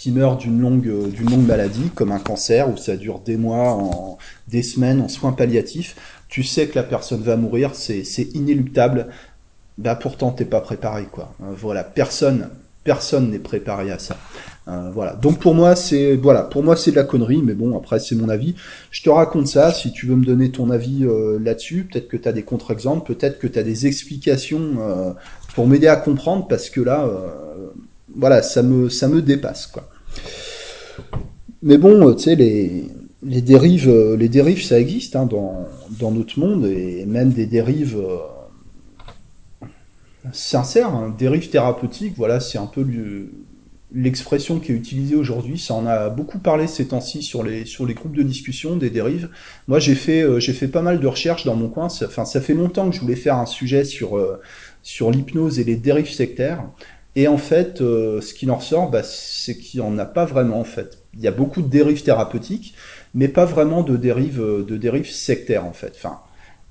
qui 0.03 0.11
meurt 0.11 0.41
d'une 0.41 0.61
longue, 0.61 0.89
euh, 0.89 1.07
d'une 1.07 1.31
longue 1.31 1.47
maladie, 1.47 1.89
comme 1.95 2.11
un 2.11 2.19
cancer, 2.19 2.69
où 2.69 2.77
ça 2.77 2.97
dure 2.97 3.21
des 3.21 3.37
mois, 3.37 4.19
des 4.49 4.65
semaines, 4.65 5.01
en 5.01 5.07
soins 5.07 5.31
palliatifs, 5.31 5.95
tu 6.29 6.43
sais 6.43 6.67
que 6.67 6.75
la 6.75 6.83
personne 6.83 7.23
va 7.23 7.37
mourir, 7.37 7.77
c'est, 7.77 8.03
inéluctable, 8.35 9.07
bah 9.79 9.95
pourtant 9.95 10.33
t'es 10.33 10.45
pas 10.45 10.61
préparé, 10.61 11.05
quoi. 11.05 11.33
Euh, 11.41 11.53
voilà, 11.57 11.85
personne, 11.85 12.49
Personne 12.85 13.31
n'est 13.31 13.39
préparé 13.39 13.93
à 13.93 14.01
ça. 14.01 14.17
Euh, 14.67 14.91
voilà. 14.93 15.13
Donc 15.13 15.39
pour 15.39 15.55
moi, 15.55 15.77
c'est 15.77 16.17
voilà, 16.17 16.43
pour 16.43 16.65
moi 16.65 16.75
c'est 16.75 16.91
de 16.91 16.97
la 16.97 17.05
connerie, 17.05 17.41
mais 17.41 17.55
bon, 17.55 17.79
après 17.79 18.01
c'est 18.01 18.17
mon 18.17 18.29
avis. 18.29 18.57
Je 18.91 19.03
te 19.05 19.09
raconte 19.09 19.47
ça. 19.47 19.73
Si 19.73 19.93
tu 19.93 20.07
veux 20.07 20.17
me 20.17 20.25
donner 20.25 20.51
ton 20.51 20.69
avis 20.69 21.07
là-dessus, 21.41 21.85
peut-être 21.85 22.09
que 22.09 22.17
tu 22.17 22.29
as 22.29 22.33
des 22.33 22.43
contre-exemples, 22.43 23.07
peut-être 23.15 23.39
que 23.39 23.47
tu 23.47 23.57
as 23.57 23.63
des 23.63 23.87
explications 23.87 25.15
pour 25.55 25.69
m'aider 25.69 25.87
à 25.87 25.95
comprendre, 25.95 26.49
parce 26.49 26.71
que 26.71 26.81
là, 26.81 27.09
voilà, 28.17 28.43
ça 28.43 28.65
me 28.65 28.89
ça 28.89 29.07
me 29.07 29.23
dépasse 29.23 29.69
quoi. 29.69 29.89
Mais 31.63 31.79
bon, 31.79 32.15
tu 32.15 32.23
sais 32.23 32.37
les 32.37 33.41
dérives, 33.41 33.91
les 34.15 34.29
dérives, 34.29 34.63
ça 34.63 34.81
existe 34.81 35.17
hein, 35.17 35.27
dans 35.27 35.69
dans 35.99 36.11
notre 36.11 36.39
monde 36.39 36.67
et 36.67 37.05
même 37.07 37.31
des 37.31 37.47
dérives 37.47 38.03
sincères, 40.33 40.89
hein, 40.89 41.15
dérives 41.17 41.49
thérapeutiques. 41.51 42.15
Voilà, 42.17 42.41
c'est 42.41 42.59
un 42.59 42.67
peu 42.67 42.83
le 42.83 43.29
l'expression 43.95 44.59
qui 44.59 44.73
est 44.73 44.75
utilisée 44.75 45.15
aujourd'hui. 45.15 45.59
Ça 45.59 45.75
en 45.75 45.87
a 45.87 46.09
beaucoup 46.09 46.39
parlé 46.39 46.67
ces 46.67 46.89
temps-ci 46.89 47.23
sur 47.23 47.43
les, 47.43 47.65
sur 47.65 47.87
les 47.87 47.95
groupes 47.95 48.17
de 48.17 48.23
discussion 48.23 48.77
des 48.77 48.91
dérives. 48.91 49.29
Moi, 49.69 49.79
j'ai 49.79 49.95
fait, 49.95 50.23
euh, 50.23 50.41
fait 50.41 50.69
pas 50.69 50.83
mal 50.83 51.01
de 51.01 51.07
recherches 51.07 51.45
dans 51.45 51.55
mon 51.55 51.69
coin. 51.69 51.89
Ça, 51.89 52.09
fait 52.41 52.55
longtemps 52.55 52.89
que 52.91 52.97
je 52.97 53.01
voulais 53.01 53.17
faire 53.17 53.37
un 53.37 53.47
sujet 53.47 53.85
sur, 53.85 54.17
euh, 54.17 54.41
sur 54.83 55.11
l'hypnose 55.11 55.59
et 55.59 55.65
les 55.65 55.77
dérives 55.77 56.11
sectaires. 56.11 56.65
Et 57.15 57.29
en 57.29 57.37
fait, 57.37 57.81
euh, 57.81 58.21
ce 58.21 58.33
qui 58.33 58.51
en 58.51 58.57
ressort, 58.57 58.91
bah, 58.91 59.03
c'est 59.03 59.59
qu'il 59.59 59.81
n'y 59.81 59.87
en 59.87 59.99
a 59.99 60.07
pas 60.07 60.25
vraiment, 60.25 60.61
en 60.61 60.65
fait. 60.65 60.99
Il 61.15 61.21
y 61.21 61.29
a 61.29 61.33
beaucoup 61.33 61.61
de 61.61 61.69
dérives 61.69 62.03
thérapeutiques, 62.03 62.75
mais 63.15 63.29
pas 63.29 63.45
vraiment 63.45 63.83
de 63.83 63.97
dérives, 63.97 64.41
de 64.41 64.77
dérives 64.77 65.11
sectaires, 65.11 65.67
en 65.67 65.75
fait. 65.75 65.93
Enfin, 65.95 66.21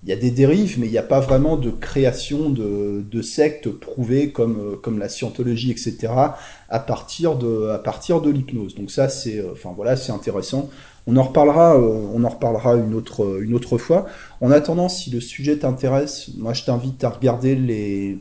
il 0.03 0.10
y 0.10 0.13
a 0.13 0.15
des 0.15 0.31
dérives, 0.31 0.79
mais 0.79 0.88
il 0.88 0.91
n'y 0.91 0.98
a 0.98 1.03
pas 1.03 1.19
vraiment 1.19 1.57
de 1.57 1.69
création 1.69 2.50
de, 2.50 3.03
de 3.10 3.21
sectes 3.21 3.69
prouvées 3.69 4.31
comme, 4.31 4.77
comme 4.81 4.98
la 4.98 5.10
scientologie, 5.10 5.69
etc., 5.69 6.12
à 6.69 6.79
partir 6.79 7.36
de, 7.36 7.69
à 7.69 7.77
partir 7.77 8.19
de 8.19 8.31
l'hypnose. 8.31 8.74
Donc 8.74 8.89
ça, 8.89 9.10
c'est, 9.10 9.38
euh, 9.38 9.51
enfin 9.51 9.74
voilà, 9.75 9.95
c'est 9.95 10.12
intéressant. 10.12 10.69
On 11.05 11.17
en 11.17 11.24
reparlera, 11.24 11.75
euh, 11.75 12.07
on 12.13 12.24
en 12.24 12.29
reparlera 12.29 12.75
une 12.75 12.95
autre, 12.95 13.41
une 13.41 13.53
autre 13.53 13.77
fois. 13.77 14.07
En 14.39 14.50
attendant, 14.50 14.89
si 14.89 15.12
le 15.12 15.19
sujet 15.19 15.57
t'intéresse, 15.57 16.31
moi 16.38 16.53
je 16.53 16.63
t'invite 16.63 17.03
à 17.03 17.10
regarder 17.10 17.55
les, 17.55 18.17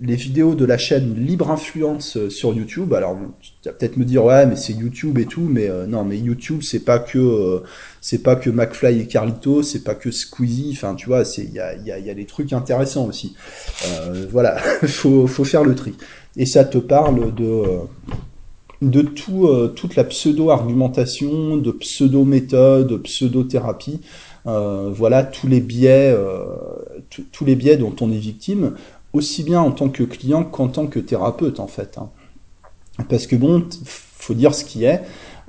les 0.00 0.16
vidéos 0.16 0.54
de 0.54 0.64
la 0.64 0.78
chaîne 0.78 1.14
Libre 1.14 1.50
Influence 1.50 2.16
euh, 2.16 2.30
sur 2.30 2.54
YouTube. 2.54 2.92
Alors, 2.94 3.16
tu 3.40 3.68
vas 3.68 3.72
peut-être 3.72 3.96
me 3.96 4.04
dire 4.04 4.24
ouais, 4.24 4.46
mais 4.46 4.56
c'est 4.56 4.72
YouTube 4.72 5.18
et 5.18 5.26
tout, 5.26 5.48
mais 5.48 5.68
euh, 5.68 5.86
non, 5.86 6.04
mais 6.04 6.18
YouTube 6.18 6.62
c'est 6.62 6.84
pas 6.84 6.98
que 6.98 7.18
euh, 7.18 7.60
c'est 8.00 8.22
pas 8.22 8.36
que 8.36 8.50
McFly 8.50 9.00
et 9.00 9.06
Carlito, 9.06 9.62
c'est 9.62 9.84
pas 9.84 9.94
que 9.94 10.10
Squeezie. 10.10 10.70
Enfin, 10.72 10.94
tu 10.94 11.06
vois, 11.06 11.24
c'est 11.24 11.44
il 11.44 11.52
y 11.52 11.60
a, 11.60 11.74
y, 11.76 12.04
y 12.04 12.10
a 12.10 12.14
des 12.14 12.26
trucs 12.26 12.52
intéressants 12.52 13.06
aussi. 13.06 13.36
voilà, 14.30 14.56
faut 14.86 15.26
faut 15.26 15.44
faire 15.44 15.64
le 15.64 15.74
tri. 15.74 15.94
Et 16.36 16.46
ça 16.46 16.64
te 16.64 16.78
parle 16.78 17.34
de 17.34 17.62
de 18.82 19.00
tout, 19.00 19.48
toute 19.76 19.96
la 19.96 20.04
pseudo-argumentation, 20.04 21.56
de 21.56 21.70
pseudo-méthode, 21.70 23.02
pseudo-thérapie. 23.02 24.00
voilà 24.44 25.22
tous 25.22 25.46
les 25.46 25.60
biais, 25.60 26.14
tous 27.32 27.44
les 27.46 27.54
biais 27.54 27.78
dont 27.78 27.94
on 28.00 28.12
est 28.12 28.18
victime 28.18 28.74
aussi 29.14 29.44
bien 29.44 29.62
en 29.62 29.70
tant 29.70 29.88
que 29.88 30.02
client 30.02 30.44
qu'en 30.44 30.68
tant 30.68 30.86
que 30.86 30.98
thérapeute 30.98 31.60
en 31.60 31.68
fait. 31.68 31.96
Hein. 31.96 32.10
Parce 33.08 33.26
que 33.26 33.36
bon, 33.36 33.66
faut 33.84 34.34
dire 34.34 34.54
ce 34.54 34.64
qui 34.64 34.84
est. 34.84 35.02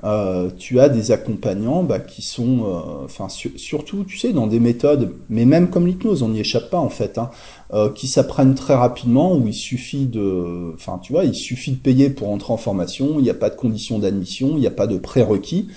Euh, 0.04 0.52
tu 0.56 0.80
as 0.80 0.90
des 0.90 1.12
accompagnants 1.12 1.82
bah, 1.82 2.00
qui 2.00 2.22
sont, 2.22 2.66
euh, 2.66 3.06
enfin 3.06 3.28
surtout, 3.30 4.04
tu 4.04 4.18
sais, 4.18 4.34
dans 4.34 4.46
des 4.46 4.60
méthodes, 4.60 5.16
mais 5.30 5.46
même 5.46 5.70
comme 5.70 5.88
l'hypnose, 5.88 6.22
on 6.22 6.30
n'y 6.30 6.42
échappe 6.42 6.70
pas 6.70 6.78
en 6.78 6.90
fait, 6.90 7.18
hein, 7.18 7.32
euh, 7.74 7.90
qui 7.90 8.08
s'apprennent 8.08 8.56
très 8.56 8.76
rapidement, 8.76 9.36
où 9.36 9.48
il 9.48 9.54
suffit 9.54 10.06
de, 10.06 10.74
enfin 10.76 11.00
tu 11.02 11.14
vois, 11.14 11.24
il 11.24 11.34
suffit 11.34 11.72
de 11.72 11.78
payer 11.78 12.10
pour 12.10 12.30
entrer 12.30 12.54
en 12.54 12.58
formation, 12.58 13.16
il 13.18 13.24
n'y 13.24 13.30
a 13.30 13.36
pas 13.36 13.50
de 13.50 13.56
conditions 13.56 13.98
d'admission, 13.98 14.52
il 14.52 14.60
n'y 14.60 14.68
a 14.68 14.72
pas 14.72 14.86
de 14.86 14.98
prérequis, 14.98 15.70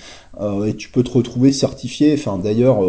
et 0.66 0.74
tu 0.74 0.90
peux 0.90 1.02
te 1.02 1.10
retrouver 1.10 1.52
certifié. 1.52 2.14
Enfin 2.14 2.38
d'ailleurs, 2.38 2.80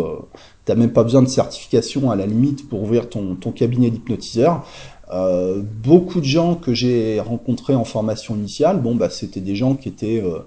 tu 0.70 0.76
n'as 0.76 0.80
même 0.80 0.94
pas 0.94 1.04
besoin 1.04 1.24
de 1.24 1.28
certification 1.28 2.12
à 2.12 2.16
la 2.16 2.28
limite 2.28 2.70
pour 2.70 2.84
ouvrir 2.84 3.10
ton, 3.10 3.34
ton 3.34 3.52
cabinet 3.52 3.90
d'hypnotiseur. 3.90 4.66
Euh, 5.12 5.64
beaucoup 5.84 6.20
de 6.20 6.26
gens 6.26 6.54
que 6.54 6.76
j'ai 6.76 7.20
rencontrés 7.20 7.74
en 7.74 7.86
formation 7.86 8.36
initiale, 8.36 8.80
bon 8.80 8.94
bah 8.94 9.10
c'était 9.10 9.40
des 9.40 9.56
gens 9.56 9.74
qui 9.74 9.90
étaient 9.90 10.22
euh, 10.24 10.40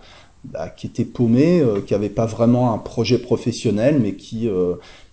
bah, 0.45 0.69
qui 0.69 0.87
étaient 0.87 1.05
paumés, 1.05 1.61
euh, 1.61 1.81
qui 1.81 1.95
n'avaient 1.95 2.09
pas 2.09 2.27
vraiment 2.27 2.73
un 2.73 2.79
projet 2.79 3.19
professionnel, 3.19 3.99
mais 4.01 4.15
qui 4.15 4.49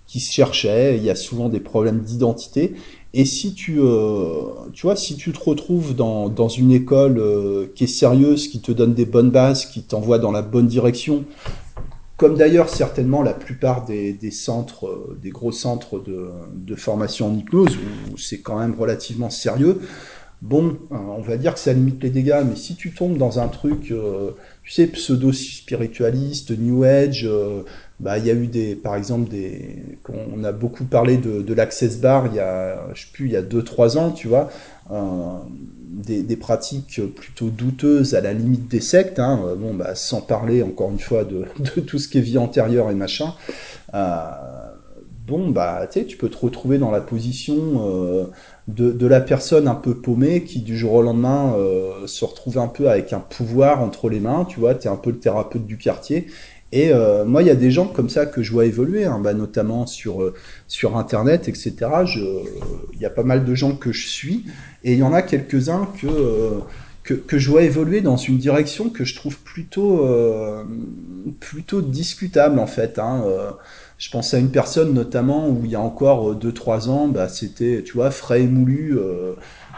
qui 0.06 0.20
se 0.20 0.32
cherchaient. 0.32 0.98
Il 0.98 1.04
y 1.04 1.10
a 1.10 1.16
souvent 1.16 1.50
des 1.50 1.60
problèmes 1.60 2.02
d'identité. 2.02 2.76
Et 3.16 3.26
si 3.26 3.56
tu 3.56 3.80
tu 4.74 4.82
vois 4.84 4.96
si 4.96 5.16
tu 5.16 5.32
te 5.32 5.44
retrouves 5.44 5.96
dans 5.96 6.30
dans 6.30 6.50
une 6.50 6.72
école 6.72 7.20
qui 7.74 7.86
est 7.86 7.88
sérieuse, 7.88 8.48
qui 8.50 8.60
te 8.60 8.72
donne 8.72 8.94
des 8.94 9.06
bonnes 9.06 9.32
bases, 9.32 9.66
qui 9.66 9.82
t'envoie 9.82 10.20
dans 10.20 10.32
la 10.32 10.44
bonne 10.44 10.68
direction, 10.68 11.24
comme 12.20 12.36
d'ailleurs 12.36 12.68
certainement 12.68 13.24
la 13.24 13.34
plupart 13.34 13.86
des, 13.86 14.32
centres, 14.32 14.88
euh, 14.88 15.18
des 15.24 15.30
gros 15.30 15.54
centres 15.54 16.04
de, 16.04 16.76
formation 16.76 17.28
en 17.28 17.34
hypnose, 17.34 17.78
où 18.12 18.18
c'est 18.18 18.40
quand 18.40 18.60
même 18.60 18.76
relativement 18.78 19.30
sérieux, 19.30 19.80
bon, 20.42 20.78
euh, 20.92 20.96
on 20.96 21.22
va 21.22 21.38
dire 21.38 21.54
que 21.54 21.60
ça 21.60 21.72
limite 21.72 22.04
les 22.04 22.10
dégâts, 22.10 22.42
mais 22.48 22.58
si 22.58 22.76
tu 22.76 22.92
tombes 22.92 23.18
dans 23.18 23.40
un 23.40 23.48
truc, 23.48 23.92
euh, 23.92 24.32
tu 24.64 24.72
sais, 24.72 24.88
pseudo-spiritualiste, 24.88 26.52
New 26.52 26.84
Age, 26.84 27.28
bah, 28.02 28.18
il 28.18 28.26
y 28.26 28.30
a 28.30 28.34
eu 28.34 28.48
des, 28.48 28.76
par 28.76 28.96
exemple, 28.96 29.30
des, 29.30 29.78
on 30.10 30.44
a 30.44 30.52
beaucoup 30.52 30.84
parlé 30.84 31.18
de, 31.18 31.42
de 31.42 31.54
l'Access 31.54 32.00
Bar 32.02 32.28
il 32.28 32.36
y 32.36 32.40
a, 32.40 32.86
je 32.94 33.02
sais 33.02 33.08
plus, 33.14 33.28
il 33.28 33.32
y 33.32 33.38
a 33.38 33.42
2-3 33.42 33.98
ans, 33.98 34.12
tu 34.12 34.28
vois, 34.28 34.50
des, 34.90 36.38
pratiques 36.38 37.02
plutôt 37.16 37.50
douteuses 37.50 38.16
à 38.16 38.22
la 38.22 38.34
limite 38.34 38.68
des 38.68 38.82
sectes, 38.82 39.20
hein, 39.20 39.56
bon, 39.58 39.74
bah, 39.74 39.96
sans 39.96 40.22
parler 40.22 40.64
encore 40.64 40.90
une 40.90 41.00
fois 41.00 41.24
de, 41.26 41.46
tout 41.82 42.00
ce 42.00 42.08
qui 42.08 42.18
est 42.18 42.22
vie 42.22 42.38
antérieure 42.38 42.90
et 42.90 42.96
machin. 42.96 43.34
Euh, 43.94 44.30
bon, 45.28 45.50
bah, 45.50 45.88
tu 45.88 46.18
peux 46.18 46.30
te 46.30 46.38
retrouver 46.38 46.78
dans 46.78 46.92
la 46.92 47.02
position 47.02 47.56
euh, 47.88 48.26
de, 48.68 49.08
la 49.08 49.22
personne 49.22 49.68
un 49.68 49.76
peu 49.76 49.96
paumée 49.96 50.44
qui 50.44 50.62
du 50.62 50.78
jour 50.78 50.94
au 50.94 51.02
lendemain 51.02 51.54
euh, 51.56 52.08
se 52.08 52.26
retrouve 52.26 52.58
un 52.58 52.68
peu 52.68 52.90
avec 52.90 53.14
un 53.14 53.20
pouvoir 53.20 53.82
entre 53.82 54.10
les 54.10 54.20
mains, 54.20 54.46
tu 54.46 54.60
vois, 54.60 54.76
tu 54.76 54.88
es 54.88 54.90
un 54.90 54.96
peu 54.96 55.12
le 55.12 55.20
thérapeute 55.20 55.66
du 55.66 55.78
quartier 55.78 56.28
et 56.72 56.92
euh, 56.92 57.26
moi, 57.26 57.42
il 57.42 57.48
y 57.48 57.52
a 57.52 57.56
des 57.56 57.72
gens 57.72 57.88
comme 57.88 58.10
ça 58.10 58.26
que 58.26 58.44
je 58.44 58.52
vois 58.52 58.66
évoluer, 58.66 59.06
hein, 59.06 59.20
bah, 59.20 59.34
notamment 59.34 59.88
sur 59.88 60.22
euh, 60.22 60.34
sur 60.68 60.98
Internet, 60.98 61.48
etc. 61.48 61.74
Il 62.94 63.00
y 63.00 63.06
a 63.06 63.10
pas 63.10 63.24
mal 63.24 63.44
de 63.44 63.56
gens 63.56 63.76
que 63.76 63.92
je 63.92 64.08
suis, 64.08 64.46
et 64.84 64.94
il 64.94 65.00
y 65.00 65.04
en 65.04 65.14
a 65.14 65.24
quelques-uns 65.24 65.88
que, 66.00 66.08
euh, 66.08 66.60
que, 67.04 67.16
que 67.16 67.40
je 67.40 67.50
vois 67.50 67.64
évoluer 67.64 68.02
dans 68.02 68.18
une 68.18 68.38
direction 68.38 68.90
que 68.90 69.04
je 69.04 69.16
trouve 69.16 69.40
plutôt 69.40 70.08
plutôt 71.40 71.82
discutable 71.82 72.60
en 72.60 72.68
fait. 72.68 73.00
Hein, 73.00 73.24
je 73.98 74.10
pense 74.12 74.34
à 74.34 74.38
une 74.38 74.52
personne 74.52 74.94
notamment 74.94 75.50
où 75.50 75.62
il 75.66 75.72
y 75.72 75.76
a 75.76 75.82
encore 75.82 76.36
2-3 76.36 76.88
ans, 76.90 77.08
bah, 77.08 77.30
c'était, 77.30 77.84
tu 77.84 77.94
vois, 77.94 78.12
frais 78.12 78.44
et 78.44 78.48
moulu 78.48 78.96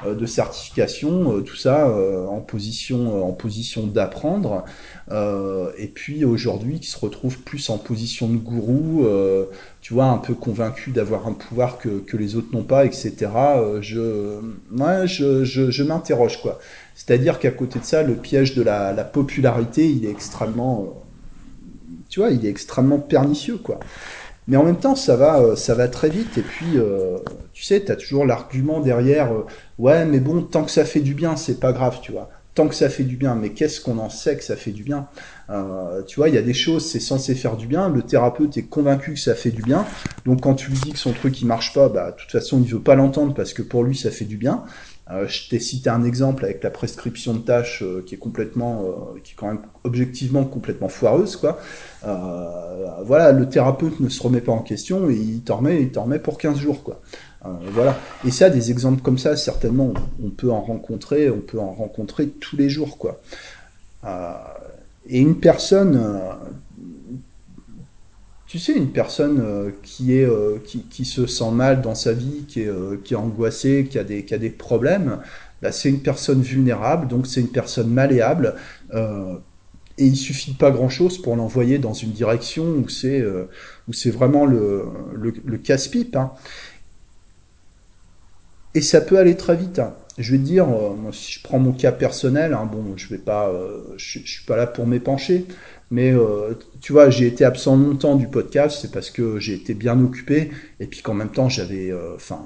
de 0.05 0.25
certification, 0.25 1.41
tout 1.41 1.55
ça 1.55 1.88
en 2.29 2.39
position 2.39 3.22
en 3.24 3.31
position 3.31 3.88
d'apprendre. 3.88 4.63
Euh, 5.12 5.72
et 5.77 5.88
puis 5.88 6.24
aujourd'hui 6.24 6.79
qui 6.79 6.88
se 6.88 6.98
retrouve 6.98 7.39
plus 7.39 7.70
en 7.70 7.77
position 7.77 8.29
de 8.29 8.38
gourou, 8.38 9.05
euh, 9.05 9.46
tu 9.81 9.93
vois, 9.93 10.05
un 10.05 10.17
peu 10.17 10.34
convaincu 10.34 10.91
d'avoir 10.91 11.27
un 11.27 11.34
pouvoir 11.34 11.77
que, 11.77 12.00
que 12.00 12.17
les 12.17 12.36
autres 12.36 12.50
n'ont 12.53 12.63
pas, 12.63 12.86
etc. 12.86 13.27
Euh, 13.36 13.81
je, 13.81 14.39
je, 15.05 15.72
je, 15.72 15.84
m'interroge 15.84 16.41
quoi. 16.41 16.60
C'est-à-dire 16.96 17.39
qu'à 17.39 17.51
côté 17.51 17.79
de 17.79 17.84
ça, 17.86 18.03
le 18.03 18.15
piège 18.15 18.55
de 18.55 18.62
la, 18.62 18.93
la, 18.93 19.03
popularité, 19.03 19.89
il 19.89 20.05
est 20.05 20.12
extrêmement, 20.12 21.03
tu 22.10 22.20
vois, 22.20 22.29
il 22.29 22.46
est 22.46 22.50
extrêmement 22.50 23.00
pernicieux 23.00 23.58
quoi. 23.58 23.79
Mais 24.48 24.58
en 24.58 24.63
même 24.63 24.77
temps, 24.77 24.96
ça 24.96 25.15
va, 25.15 25.55
ça 25.55 25.75
va 25.75 25.88
très 25.88 26.10
vite. 26.10 26.38
Et 26.38 26.41
puis, 26.41 26.77
tu 27.53 27.63
sais, 27.63 27.86
tu 27.86 27.91
as 27.91 27.96
toujours 27.96 28.25
l'argument 28.25 28.79
derrière, 28.79 29.31
ouais, 29.81 30.05
mais 30.05 30.19
bon, 30.19 30.43
tant 30.43 30.63
que 30.63 30.71
ça 30.71 30.85
fait 30.85 31.01
du 31.01 31.13
bien, 31.13 31.35
c'est 31.35 31.59
pas 31.59 31.73
grave, 31.73 32.00
tu 32.01 32.11
vois 32.11 32.29
tant 32.53 32.67
que 32.67 32.75
ça 32.75 32.89
fait 32.89 33.03
du 33.03 33.15
bien, 33.15 33.35
mais 33.35 33.51
qu'est-ce 33.51 33.79
qu'on 33.79 33.97
en 33.97 34.09
sait 34.09 34.35
que 34.35 34.43
ça 34.43 34.55
fait 34.55 34.71
du 34.71 34.83
bien? 34.83 35.07
Euh, 35.50 36.01
Tu 36.05 36.17
vois, 36.19 36.27
il 36.29 36.35
y 36.35 36.38
a 36.38 36.41
des 36.41 36.53
choses, 36.53 36.85
c'est 36.85 37.00
censé 37.00 37.33
faire 37.35 37.55
du 37.55 37.65
bien, 37.67 37.89
le 37.89 38.01
thérapeute 38.01 38.57
est 38.57 38.63
convaincu 38.63 39.13
que 39.13 39.19
ça 39.19 39.35
fait 39.35 39.51
du 39.51 39.63
bien, 39.63 39.85
donc 40.25 40.41
quand 40.41 40.55
tu 40.55 40.69
lui 40.69 40.77
dis 40.79 40.91
que 40.91 41.00
son 41.00 41.13
truc 41.13 41.41
il 41.41 41.45
marche 41.47 41.73
pas, 41.73 41.88
bah 41.89 42.11
de 42.11 42.15
toute 42.17 42.31
façon 42.31 42.61
il 42.61 42.69
veut 42.69 42.81
pas 42.81 42.95
l'entendre 42.95 43.33
parce 43.33 43.53
que 43.53 43.61
pour 43.61 43.83
lui 43.83 43.95
ça 43.95 44.11
fait 44.11 44.25
du 44.25 44.38
bien. 44.38 44.63
Euh, 45.09 45.27
je 45.27 45.50
t'ai 45.50 45.59
cité 45.59 45.89
un 45.89 46.03
exemple 46.03 46.45
avec 46.45 46.63
la 46.63 46.69
prescription 46.71 47.33
de 47.33 47.39
tâches 47.39 47.83
euh, 47.83 48.03
qui 48.05 48.15
est 48.15 48.17
complètement, 48.17 48.85
qui 49.23 49.33
est 49.33 49.35
quand 49.35 49.47
même 49.47 49.61
objectivement 49.83 50.43
complètement 50.45 50.89
foireuse, 50.89 51.35
quoi. 51.38 51.59
voilà, 52.03 53.31
le 53.31 53.47
thérapeute 53.50 54.00
ne 54.00 54.09
se 54.09 54.21
remet 54.21 54.41
pas 54.41 54.51
en 54.51 54.61
question 54.61 55.09
et 55.09 55.15
il 55.15 55.41
t'en 55.41 55.57
remet, 55.57 55.81
il 55.81 55.91
t'en 55.91 56.03
remet 56.03 56.19
pour 56.19 56.38
15 56.38 56.57
jours, 56.59 56.83
quoi. 56.83 57.01
Euh, 57.45 57.50
voilà. 57.71 57.98
Et 58.25 58.31
ça, 58.31 58.50
des 58.50 58.71
exemples 58.71 59.01
comme 59.01 59.17
ça, 59.17 59.36
certainement, 59.36 59.93
on 60.24 60.29
peut 60.29 60.51
en 60.51 60.62
rencontrer, 60.62 61.29
on 61.29 61.39
peut 61.39 61.60
en 61.60 61.71
rencontrer 61.71 62.27
tous 62.27 62.55
les 62.55 62.69
jours, 62.69 62.98
quoi. 62.98 63.21
Euh, 64.03 64.33
et 65.07 65.19
une 65.19 65.39
personne, 65.39 65.95
euh, 65.95 66.33
tu 68.45 68.60
sais, 68.60 68.74
une 68.74 68.91
personne 68.91 69.71
qui 69.81 70.13
est, 70.13 70.29
qui, 70.65 70.83
qui, 70.83 71.05
se 71.05 71.25
sent 71.25 71.51
mal 71.51 71.81
dans 71.81 71.95
sa 71.95 72.13
vie, 72.13 72.45
qui 72.48 72.62
est, 72.62 73.03
qui 73.03 73.13
est 73.13 73.17
angoissée, 73.17 73.88
qui 73.89 73.98
a 73.98 74.03
des, 74.03 74.25
qui 74.25 74.33
a 74.33 74.38
des 74.38 74.50
problèmes, 74.50 75.19
bah, 75.62 75.71
c'est 75.71 75.89
une 75.89 76.01
personne 76.01 76.41
vulnérable, 76.41 77.07
donc 77.07 77.27
c'est 77.27 77.41
une 77.41 77.51
personne 77.51 77.89
malléable. 77.89 78.55
Et 79.98 80.05
il 80.05 80.15
suffit 80.15 80.53
pas 80.53 80.71
grand-chose 80.71 81.21
pour 81.21 81.36
l'envoyer 81.36 81.77
dans 81.77 81.93
une 81.93 82.12
direction 82.12 82.65
où 82.65 82.89
c'est 82.89 83.24
où 83.88 83.93
c'est 83.93 84.12
vraiment 84.12 84.45
le, 84.45 84.86
le, 85.15 85.57
casse-pipe. 85.57 86.15
Hein. 86.15 86.31
Et 88.73 88.81
ça 88.81 89.01
peut 89.01 89.17
aller 89.17 89.35
très 89.35 89.55
vite. 89.55 89.79
Hein. 89.79 89.95
Je 90.17 90.31
vais 90.31 90.37
te 90.37 90.43
dire, 90.43 90.67
euh, 90.69 91.11
si 91.11 91.33
je 91.33 91.43
prends 91.43 91.59
mon 91.59 91.71
cas 91.71 91.91
personnel, 91.91 92.53
hein, 92.53 92.69
bon, 92.71 92.95
je 92.95 93.07
vais 93.09 93.17
pas, 93.17 93.51
je, 93.97 94.19
je, 94.19 94.31
suis 94.31 94.45
pas 94.45 94.57
là 94.57 94.67
pour 94.67 94.85
m'épancher, 94.85 95.45
mais 95.89 96.13
tu 96.79 96.91
vois, 96.91 97.09
j'ai 97.09 97.27
été 97.27 97.43
absent 97.45 97.77
longtemps 97.77 98.15
du 98.15 98.27
podcast, 98.27 98.79
c'est 98.81 98.91
parce 98.91 99.09
que 99.09 99.39
j'ai 99.39 99.53
été 99.53 99.73
bien 99.73 99.99
occupé, 100.01 100.51
et 100.79 100.87
puis 100.87 101.01
qu'en 101.01 101.13
même 101.13 101.31
temps, 101.31 101.49
j'avais, 101.49 101.93
enfin, 102.15 102.41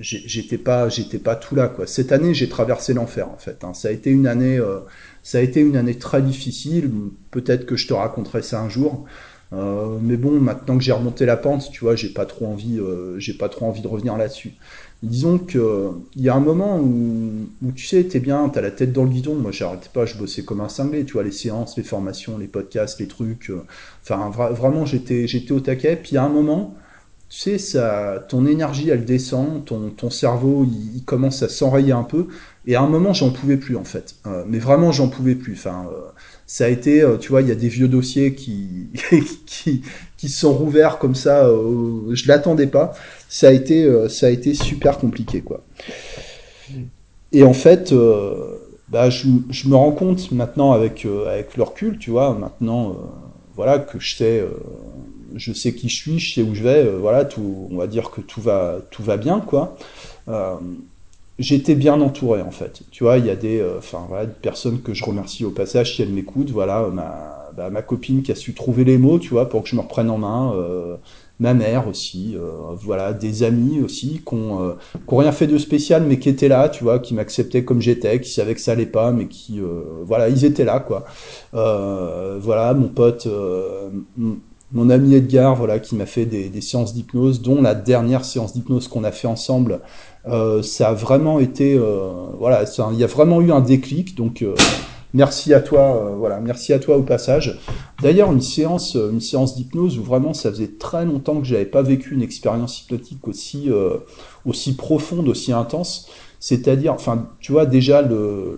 j'étais 0.00 0.58
pas 0.58 0.88
j'étais 0.88 1.18
pas 1.18 1.36
tout 1.36 1.54
là 1.54 1.68
quoi. 1.68 1.86
Cette 1.86 2.12
année, 2.12 2.34
j'ai 2.34 2.48
traversé 2.48 2.94
l'enfer 2.94 3.28
en 3.28 3.36
fait. 3.36 3.64
Hein. 3.64 3.74
Ça 3.74 3.88
a 3.88 3.90
été 3.90 4.10
une 4.10 4.26
année 4.26 4.58
euh, 4.58 4.80
ça 5.22 5.38
a 5.38 5.40
été 5.40 5.60
une 5.60 5.76
année 5.76 5.96
très 5.96 6.22
difficile. 6.22 6.90
Peut-être 7.30 7.66
que 7.66 7.76
je 7.76 7.86
te 7.86 7.94
raconterai 7.94 8.42
ça 8.42 8.60
un 8.60 8.68
jour. 8.68 9.06
Euh, 9.54 9.98
mais 10.02 10.18
bon, 10.18 10.32
maintenant 10.32 10.76
que 10.76 10.84
j'ai 10.84 10.92
remonté 10.92 11.24
la 11.24 11.38
pente, 11.38 11.70
tu 11.72 11.80
vois, 11.80 11.96
j'ai 11.96 12.10
pas 12.10 12.26
trop 12.26 12.46
envie 12.46 12.78
euh, 12.78 13.18
j'ai 13.18 13.32
pas 13.32 13.48
trop 13.48 13.66
envie 13.66 13.80
de 13.80 13.88
revenir 13.88 14.16
là-dessus. 14.16 14.54
Disons 15.02 15.38
que 15.38 15.90
il 16.16 16.22
y 16.22 16.28
a 16.28 16.34
un 16.34 16.40
moment 16.40 16.80
où, 16.80 17.46
tu 17.74 17.86
sais, 17.86 18.02
t'es 18.04 18.18
bien, 18.18 18.48
t'as 18.48 18.60
la 18.60 18.72
tête 18.72 18.92
dans 18.92 19.04
le 19.04 19.10
guidon. 19.10 19.36
Moi, 19.36 19.52
j'arrêtais 19.52 19.90
pas, 19.92 20.06
je 20.06 20.16
bossais 20.16 20.42
comme 20.42 20.60
un 20.60 20.68
cinglé. 20.68 21.04
Tu 21.04 21.12
vois, 21.12 21.22
les 21.22 21.30
séances, 21.30 21.76
les 21.76 21.84
formations, 21.84 22.36
les 22.36 22.48
podcasts, 22.48 22.98
les 22.98 23.06
trucs. 23.06 23.52
Enfin, 24.02 24.30
vraiment, 24.30 24.86
j'étais 24.86 25.52
au 25.52 25.60
taquet. 25.60 25.96
Puis 25.96 26.16
a 26.16 26.24
un 26.24 26.28
moment 26.28 26.76
tu 27.28 27.38
sais, 27.40 27.58
ça, 27.58 28.24
ton 28.28 28.46
énergie, 28.46 28.88
elle 28.88 29.04
descend, 29.04 29.62
ton, 29.66 29.90
ton 29.90 30.08
cerveau, 30.08 30.66
il, 30.94 31.04
commence 31.04 31.42
à 31.42 31.48
s'enrayer 31.50 31.92
un 31.92 32.02
peu. 32.02 32.28
Et 32.66 32.74
à 32.74 32.80
un 32.80 32.86
moment, 32.86 33.12
j'en 33.12 33.30
pouvais 33.30 33.58
plus, 33.58 33.76
en 33.76 33.84
fait. 33.84 34.14
Euh, 34.26 34.44
mais 34.46 34.58
vraiment, 34.58 34.92
j'en 34.92 35.08
pouvais 35.08 35.34
plus. 35.34 35.52
Enfin, 35.52 35.86
euh, 35.92 36.10
ça 36.46 36.64
a 36.64 36.68
été, 36.68 37.02
euh, 37.02 37.18
tu 37.18 37.28
vois, 37.28 37.42
il 37.42 37.48
y 37.48 37.50
a 37.50 37.54
des 37.54 37.68
vieux 37.68 37.88
dossiers 37.88 38.34
qui, 38.34 38.88
qui, 39.46 39.82
qui 40.16 40.28
sont 40.30 40.54
rouverts 40.54 40.98
comme 40.98 41.14
ça. 41.14 41.46
je 41.46 42.28
l'attendais 42.28 42.66
pas. 42.66 42.94
Ça 43.28 43.48
a 43.48 43.52
été, 43.52 44.08
ça 44.08 44.26
a 44.26 44.30
été 44.30 44.54
super 44.54 44.98
compliqué, 44.98 45.42
quoi. 45.42 45.62
Et 47.32 47.42
en 47.44 47.52
fait, 47.52 47.92
bah, 48.88 49.10
je, 49.10 49.28
me 49.68 49.74
rends 49.74 49.92
compte 49.92 50.30
maintenant 50.32 50.72
avec, 50.72 51.06
avec 51.26 51.56
le 51.56 51.62
recul, 51.62 51.98
tu 51.98 52.10
vois, 52.10 52.34
maintenant, 52.34 52.96
voilà, 53.54 53.78
que 53.78 53.98
je 53.98 54.16
sais 54.16 54.44
je 55.34 55.52
sais 55.52 55.74
qui 55.74 55.88
je 55.88 55.96
suis, 55.96 56.18
je 56.18 56.34
sais 56.34 56.42
où 56.42 56.54
je 56.54 56.62
vais, 56.62 56.86
euh, 56.86 56.98
voilà, 56.98 57.24
tout, 57.24 57.68
on 57.70 57.76
va 57.76 57.86
dire 57.86 58.10
que 58.10 58.20
tout 58.20 58.40
va, 58.40 58.78
tout 58.90 59.02
va 59.02 59.16
bien, 59.16 59.40
quoi. 59.40 59.76
Euh, 60.28 60.54
j'étais 61.38 61.74
bien 61.74 62.00
entouré, 62.00 62.42
en 62.42 62.50
fait. 62.50 62.82
Tu 62.90 63.04
vois, 63.04 63.18
il 63.18 63.26
y 63.26 63.30
a 63.30 63.36
des, 63.36 63.60
euh, 63.60 63.80
voilà, 64.08 64.26
des 64.26 64.32
personnes 64.32 64.80
que 64.80 64.94
je 64.94 65.04
remercie 65.04 65.44
au 65.44 65.50
passage 65.50 65.96
si 65.96 66.02
elles 66.02 66.10
m'écoutent, 66.10 66.50
voilà, 66.50 66.88
ma, 66.92 67.50
bah, 67.56 67.70
ma 67.70 67.82
copine 67.82 68.22
qui 68.22 68.32
a 68.32 68.34
su 68.34 68.54
trouver 68.54 68.84
les 68.84 68.98
mots, 68.98 69.18
tu 69.18 69.30
vois, 69.30 69.48
pour 69.48 69.62
que 69.62 69.68
je 69.68 69.76
me 69.76 69.80
reprenne 69.80 70.10
en 70.10 70.18
main, 70.18 70.54
ma 71.40 71.54
mère 71.54 71.86
aussi, 71.88 72.36
voilà, 72.82 73.12
des 73.12 73.42
amis 73.42 73.80
aussi 73.80 74.22
qui 74.26 74.34
ont, 74.34 74.76
rien 75.08 75.32
fait 75.32 75.46
de 75.46 75.56
spécial 75.58 76.02
mais 76.02 76.18
qui 76.18 76.28
étaient 76.28 76.48
là, 76.48 76.68
tu 76.68 76.84
vois, 76.84 76.98
qui 76.98 77.14
m'acceptaient 77.14 77.64
comme 77.64 77.80
j'étais, 77.80 78.20
qui 78.20 78.30
savaient 78.30 78.54
que 78.54 78.60
ça 78.60 78.72
allait 78.72 78.86
pas, 78.86 79.12
mais 79.12 79.26
qui, 79.26 79.60
voilà, 80.04 80.28
ils 80.28 80.44
étaient 80.44 80.64
là, 80.64 80.80
quoi. 80.80 81.04
voilà, 81.52 82.74
mon 82.74 82.88
pote, 82.88 83.28
mon 84.72 84.90
ami 84.90 85.14
Edgar, 85.14 85.54
voilà, 85.54 85.78
qui 85.78 85.94
m'a 85.94 86.06
fait 86.06 86.26
des, 86.26 86.60
séances 86.60 86.92
d'hypnose, 86.92 87.40
dont 87.40 87.62
la 87.62 87.74
dernière 87.74 88.24
séance 88.24 88.52
d'hypnose 88.52 88.88
qu'on 88.88 89.04
a 89.04 89.12
fait 89.12 89.28
ensemble, 89.28 89.80
euh, 90.26 90.62
ça 90.62 90.90
a 90.90 90.92
vraiment 90.92 91.40
été, 91.40 91.74
euh, 91.74 92.10
voilà, 92.38 92.64
il 92.92 92.98
y 92.98 93.04
a 93.04 93.06
vraiment 93.06 93.40
eu 93.40 93.50
un 93.50 93.60
déclic. 93.60 94.14
Donc 94.14 94.42
euh, 94.42 94.54
merci 95.14 95.54
à 95.54 95.60
toi, 95.60 96.14
voilà, 96.16 96.40
merci 96.40 96.72
à 96.72 96.78
toi 96.78 96.96
au 96.96 97.02
passage. 97.02 97.58
D'ailleurs, 98.02 98.32
une 98.32 98.40
séance, 98.40 98.94
une 98.94 99.20
séance 99.20 99.56
d'hypnose 99.56 99.98
où 99.98 100.02
vraiment 100.02 100.34
ça 100.34 100.50
faisait 100.50 100.72
très 100.78 101.04
longtemps 101.04 101.40
que 101.40 101.46
j'avais 101.46 101.66
pas 101.66 101.82
vécu 101.82 102.14
une 102.14 102.22
expérience 102.22 102.82
hypnotique 102.82 103.26
aussi, 103.26 103.70
aussi 104.44 104.76
profonde, 104.76 105.28
aussi 105.28 105.52
intense. 105.52 106.08
C'est-à-dire, 106.40 106.92
enfin, 106.92 107.28
tu 107.40 107.52
vois, 107.52 107.66
déjà 107.66 108.02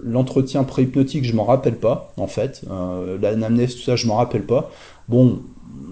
l'entretien 0.05 0.65
pré-hypnotique, 0.65 1.25
je 1.25 1.35
m'en 1.35 1.45
rappelle 1.45 1.77
pas, 1.77 2.13
en 2.17 2.27
fait. 2.27 2.63
Euh, 2.71 3.17
L'anamnèse, 3.21 3.75
tout 3.75 3.83
ça, 3.83 3.97
je 3.97 4.07
m'en 4.07 4.17
rappelle 4.17 4.45
pas. 4.45 4.71
Bon, 5.09 5.41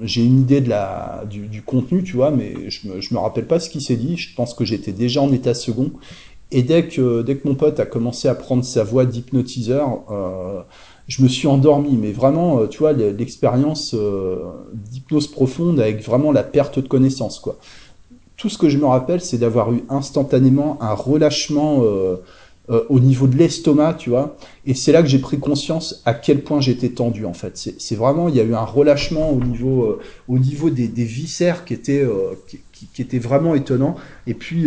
j'ai 0.03 0.23
une 0.23 0.41
idée 0.41 0.61
de 0.61 0.69
la, 0.69 1.25
du, 1.29 1.63
contenu, 1.63 2.03
tu 2.03 2.17
vois, 2.17 2.31
mais 2.31 2.69
je 2.69 2.89
me, 2.89 3.01
je 3.01 3.15
me 3.15 3.19
rappelle 3.19 3.47
pas 3.47 3.59
ce 3.59 3.71
qui 3.71 3.81
s'est 3.81 3.97
dit. 3.97 4.17
Je 4.19 4.35
pense 4.35 4.53
que 4.53 4.67
j'étais 4.67 4.93
déjà 4.93 5.23
en 5.23 5.33
état 5.33 5.55
second. 5.55 5.91
Et 6.51 6.63
dès 6.63 6.89
que, 6.89 7.23
dès 7.23 7.37
que 7.37 7.47
mon 7.47 7.55
pote 7.55 7.79
a 7.79 7.87
commencé 7.87 8.29
à 8.29 8.35
prendre 8.35 8.65
sa 8.65 8.83
voix 8.83 9.05
d'hypnotiseur, 9.05 10.05
euh, 10.11 10.63
je 11.07 11.23
me 11.23 11.29
suis 11.29 11.47
endormi. 11.47 11.97
Mais 11.97 12.13
vraiment, 12.13 12.61
euh, 12.61 12.67
tu 12.67 12.79
vois, 12.79 12.93
l'expérience 12.93 13.95
euh, 13.95 14.45
d'hypnose 14.73 15.27
profonde 15.27 15.81
avec 15.81 16.03
vraiment 16.03 16.33
la 16.33 16.43
perte 16.43 16.79
de 16.79 16.89
connaissance, 16.89 17.39
quoi. 17.39 17.59
Tout 18.37 18.49
ce 18.49 18.57
que 18.57 18.69
je 18.69 18.79
me 18.79 18.87
rappelle, 18.87 19.21
c'est 19.21 19.39
d'avoir 19.39 19.73
eu 19.73 19.83
instantanément 19.89 20.79
un 20.81 20.95
relâchement 20.95 21.83
euh, 22.71 22.85
au 22.91 23.01
niveau 23.01 23.27
de 23.27 23.35
l'estomac, 23.35 23.95
tu 23.95 24.11
vois. 24.11 24.37
Et 24.67 24.75
c'est 24.75 24.93
là 24.93 25.01
que 25.01 25.09
j'ai 25.09 25.21
pris 25.21 25.39
conscience 25.39 26.03
à 26.05 26.13
quel 26.13 26.43
point 26.43 26.61
j'étais 26.61 26.91
tendu, 26.91 27.25
en 27.25 27.33
fait. 27.33 27.57
C'est 27.57 27.95
vraiment, 27.95 28.29
il 28.29 28.37
y 28.37 28.41
a 28.41 28.43
eu 28.43 28.55
un 28.55 28.65
relâchement 28.65 29.31
au 29.31 29.41
niveau, 29.43 29.99
au 30.29 30.39
niveau 30.39 30.69
des, 30.69 30.87
des, 30.87 31.05
viscères 31.05 31.65
qui 31.65 31.73
était, 31.73 32.03
euh, 32.03 32.35
qui, 32.93 33.03
était 33.03 33.19
vraiment 33.19 33.55
étonnant. 33.55 33.97
Et 34.27 34.35
puis, 34.35 34.67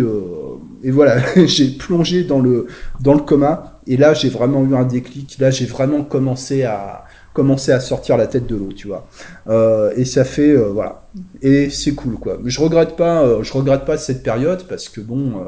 et 0.84 0.92
voilà, 0.92 1.18
j'ai 1.46 1.70
plongé 1.70 2.24
dans 2.24 2.40
le, 2.40 2.68
dans 3.02 3.14
le 3.14 3.22
coma. 3.22 3.80
Et 3.88 3.98
là, 3.98 4.14
j'ai 4.14 4.30
vraiment 4.30 4.64
eu 4.66 4.76
un 4.76 4.86
déclic. 4.86 5.38
Là, 5.40 5.52
j'ai 5.52 5.66
vraiment 5.66 6.04
commencé 6.04 6.64
à, 6.64 7.06
commencer 7.34 7.72
à 7.72 7.80
sortir 7.80 8.18
la 8.18 8.28
tête 8.28 8.48
de 8.48 8.56
l'eau, 8.56 8.70
tu 8.76 8.88
vois. 8.88 9.08
Euh, 9.48 9.94
et 9.96 10.06
ça 10.06 10.24
fait 10.24 10.56
voilà. 10.56 11.08
Et 11.42 11.70
c'est 11.70 11.94
cool 11.94 12.16
quoi. 12.16 12.40
Je 12.46 12.60
regrette 12.60 12.96
pas, 12.96 13.42
je 13.42 13.54
regrette 13.54 13.86
pas 13.86 13.98
cette 13.98 14.24
période 14.24 14.66
parce 14.68 14.90
que 14.90 15.02
bon, 15.02 15.42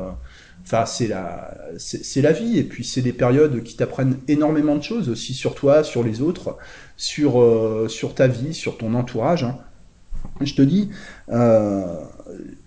Enfin, 0.65 0.86
c'est 0.86 1.08
la, 1.08 1.54
c'est 1.78 2.21
la 2.21 2.32
vie. 2.32 2.58
Et 2.58 2.63
puis, 2.63 2.84
c'est 2.84 3.02
des 3.02 3.13
périodes 3.13 3.63
qui 3.63 3.76
t'apprennent 3.76 4.19
énormément 4.28 4.76
de 4.76 4.84
choses 4.84 5.10
aussi 5.10 5.34
sur 5.34 5.56
toi, 5.56 5.84
sur 5.84 6.04
les 6.04 6.21
autres, 6.21 6.58
sur, 6.95 7.41
euh, 7.41 7.88
sur 7.89 8.15
ta 8.15 8.28
vie, 8.28 8.54
sur 8.54 8.78
ton 8.78 8.93
entourage. 8.93 9.43
Hein. 9.43 9.58
Je 10.42 10.54
te 10.56 10.62
dis, 10.62 10.90
euh, 11.30 11.86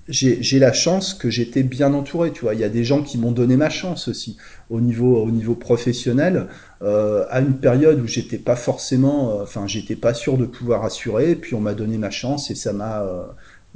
j'ai 0.08 0.58
la 0.58 0.72
chance 0.72 1.14
que 1.14 1.30
j'étais 1.30 1.62
bien 1.62 1.92
entouré. 1.94 2.32
Tu 2.32 2.42
vois, 2.42 2.54
il 2.54 2.60
y 2.60 2.64
a 2.64 2.68
des 2.68 2.84
gens 2.84 3.02
qui 3.02 3.18
m'ont 3.18 3.32
donné 3.32 3.56
ma 3.56 3.70
chance 3.70 4.08
aussi 4.08 4.36
au 4.70 4.80
niveau, 4.80 5.16
au 5.22 5.30
niveau 5.30 5.54
professionnel. 5.54 6.46
Euh, 6.82 7.24
à 7.30 7.40
une 7.40 7.58
période 7.58 8.00
où 8.00 8.06
j'étais 8.06 8.38
pas 8.38 8.56
forcément, 8.56 9.40
enfin, 9.40 9.66
j'étais 9.66 9.96
pas 9.96 10.14
sûr 10.14 10.38
de 10.38 10.46
pouvoir 10.46 10.84
assurer. 10.84 11.34
puis, 11.34 11.54
on 11.54 11.60
m'a 11.60 11.74
donné 11.74 11.98
ma 11.98 12.10
chance 12.10 12.50
et 12.50 12.54
ça 12.54 12.72
m'a, 12.72 13.04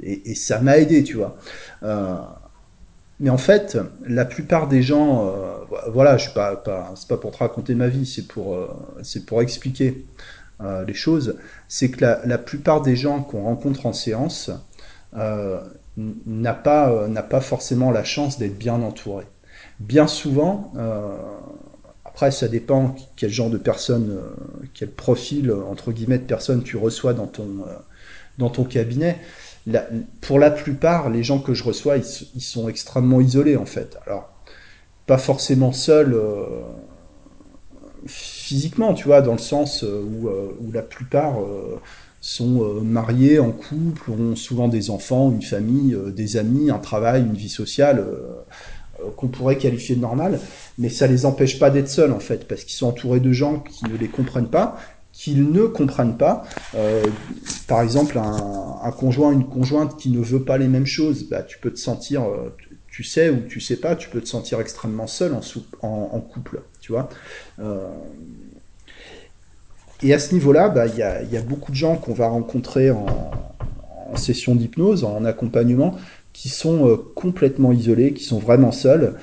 et, 0.01 0.31
et, 0.31 0.35
aidé. 0.77 1.03
Tu 1.03 1.17
vois. 1.17 1.37
Mais 3.21 3.29
en 3.29 3.37
fait, 3.37 3.77
la 4.03 4.25
plupart 4.25 4.67
des 4.67 4.81
gens, 4.81 5.27
euh, 5.27 5.57
voilà, 5.91 6.17
je 6.17 6.23
suis 6.23 6.33
pas, 6.33 6.55
pas 6.55 6.91
c'est 6.95 7.07
pas 7.07 7.17
pour 7.17 7.29
te 7.29 7.37
raconter 7.37 7.75
ma 7.75 7.87
vie, 7.87 8.07
c'est 8.07 8.27
pour, 8.27 8.55
euh, 8.55 8.67
c'est 9.03 9.27
pour 9.27 9.43
expliquer 9.43 10.07
euh, 10.63 10.85
les 10.85 10.93
choses. 10.93 11.37
C'est 11.67 11.89
que 11.89 12.03
la, 12.03 12.37
plupart 12.37 12.81
des 12.81 12.95
gens 12.95 13.21
qu'on 13.21 13.43
rencontre 13.43 13.85
en 13.85 13.93
séance 13.93 14.51
n'a 15.13 16.53
pas, 16.53 17.07
n'a 17.07 17.23
pas 17.23 17.41
forcément 17.41 17.91
la 17.91 18.03
chance 18.03 18.37
d'être 18.37 18.57
bien 18.57 18.81
entouré. 18.81 19.25
Bien 19.79 20.07
souvent, 20.07 20.73
après 22.05 22.31
ça 22.31 22.47
dépend 22.47 22.95
quel 23.15 23.29
genre 23.29 23.49
de 23.49 23.57
personne, 23.57 24.19
quel 24.73 24.91
profil 24.91 25.51
entre 25.51 25.91
guillemets 25.91 26.19
de 26.19 26.23
personne 26.23 26.63
tu 26.63 26.77
reçois 26.77 27.13
dans 27.13 27.27
ton, 27.27 27.65
dans 28.37 28.49
ton 28.49 28.63
cabinet 28.63 29.19
pour 30.21 30.39
la 30.39 30.51
plupart, 30.51 31.09
les 31.09 31.23
gens 31.23 31.39
que 31.39 31.53
je 31.53 31.63
reçois, 31.63 31.97
ils, 31.97 32.41
sont 32.41 32.67
extrêmement 32.67 33.21
isolés 33.21 33.57
en 33.57 33.65
fait. 33.65 33.97
Alors, 34.07 34.29
pas 35.05 35.17
forcément 35.17 35.71
seuls 35.71 36.13
euh, 36.13 36.45
physiquement, 38.05 38.93
tu 38.93 39.05
vois, 39.05 39.21
dans 39.21 39.33
le 39.33 39.37
sens 39.39 39.83
euh, 39.83 40.01
où, 40.01 40.27
euh, 40.27 40.51
où 40.59 40.71
la 40.71 40.81
plupart 40.81 41.35
sont 42.19 42.81
mariés, 42.83 43.39
en 43.39 43.51
couple, 43.51 44.11
ont 44.11 44.35
souvent 44.35 44.67
des 44.67 44.91
enfants, 44.91 45.31
une 45.31 45.41
famille, 45.41 45.97
des 46.15 46.37
amis, 46.37 46.69
un 46.69 46.77
travail, 46.77 47.21
une 47.23 47.33
vie 47.33 47.49
sociale 47.49 48.05
qu'on 49.17 49.27
pourrait 49.27 49.57
qualifier 49.57 49.95
de 49.95 50.01
normale, 50.01 50.39
mais 50.77 50.89
ça 50.89 51.07
les 51.07 51.25
empêche 51.25 51.57
pas 51.57 51.71
d'être 51.71 51.89
seuls 51.89 52.11
en 52.11 52.19
fait, 52.19 52.47
parce 52.47 52.63
qu'ils 52.63 52.75
sont 52.75 52.85
entourés 52.85 53.19
de 53.19 53.31
gens 53.31 53.59
qui 53.59 53.85
ne 53.85 53.97
les 53.97 54.07
comprennent 54.07 54.49
pas 54.49 54.77
qu'ils 55.11 55.51
ne 55.51 55.65
comprennent 55.65 56.17
pas. 56.17 56.43
Euh, 56.75 57.03
par 57.67 57.81
exemple, 57.81 58.17
un, 58.17 58.91
conjoint, 58.91 59.31
une 59.31 59.47
conjointe 59.47 59.97
qui 59.97 60.09
ne 60.09 60.19
veut 60.19 60.43
pas 60.43 60.57
les 60.57 60.67
mêmes 60.67 60.85
choses, 60.85 61.27
bah, 61.29 61.43
tu 61.43 61.59
peux 61.59 61.71
te 61.71 61.79
sentir, 61.79 62.23
euh, 62.23 62.55
tu 62.87 63.03
sais 63.03 63.29
ou 63.29 63.41
tu 63.47 63.59
sais 63.59 63.77
pas, 63.77 63.95
tu 63.95 64.09
peux 64.09 64.21
te 64.21 64.27
sentir 64.27 64.59
extrêmement 64.59 65.07
seul 65.07 65.33
en, 65.81 66.19
couple, 66.19 66.61
Euh, 67.59 67.87
et 70.03 70.13
à 70.13 70.19
ce 70.19 70.33
niveau-là, 70.33 70.69
bah, 70.69 70.87
il 70.87 70.97
y, 70.97 71.03
a, 71.03 71.41
beaucoup 71.41 71.71
de 71.71 71.77
gens 71.77 71.95
qu'on 71.95 72.13
va 72.13 72.27
rencontrer 72.27 72.91
en, 72.91 73.05
session 74.15 74.55
d'hypnose, 74.55 75.03
en 75.03 75.23
accompagnement, 75.23 75.95
qui 76.33 76.49
sont 76.49 76.99
complètement 77.15 77.71
isolés, 77.71 78.13
qui 78.13 78.23
sont 78.23 78.39
vraiment 78.39 78.71
seuls, 78.71 79.13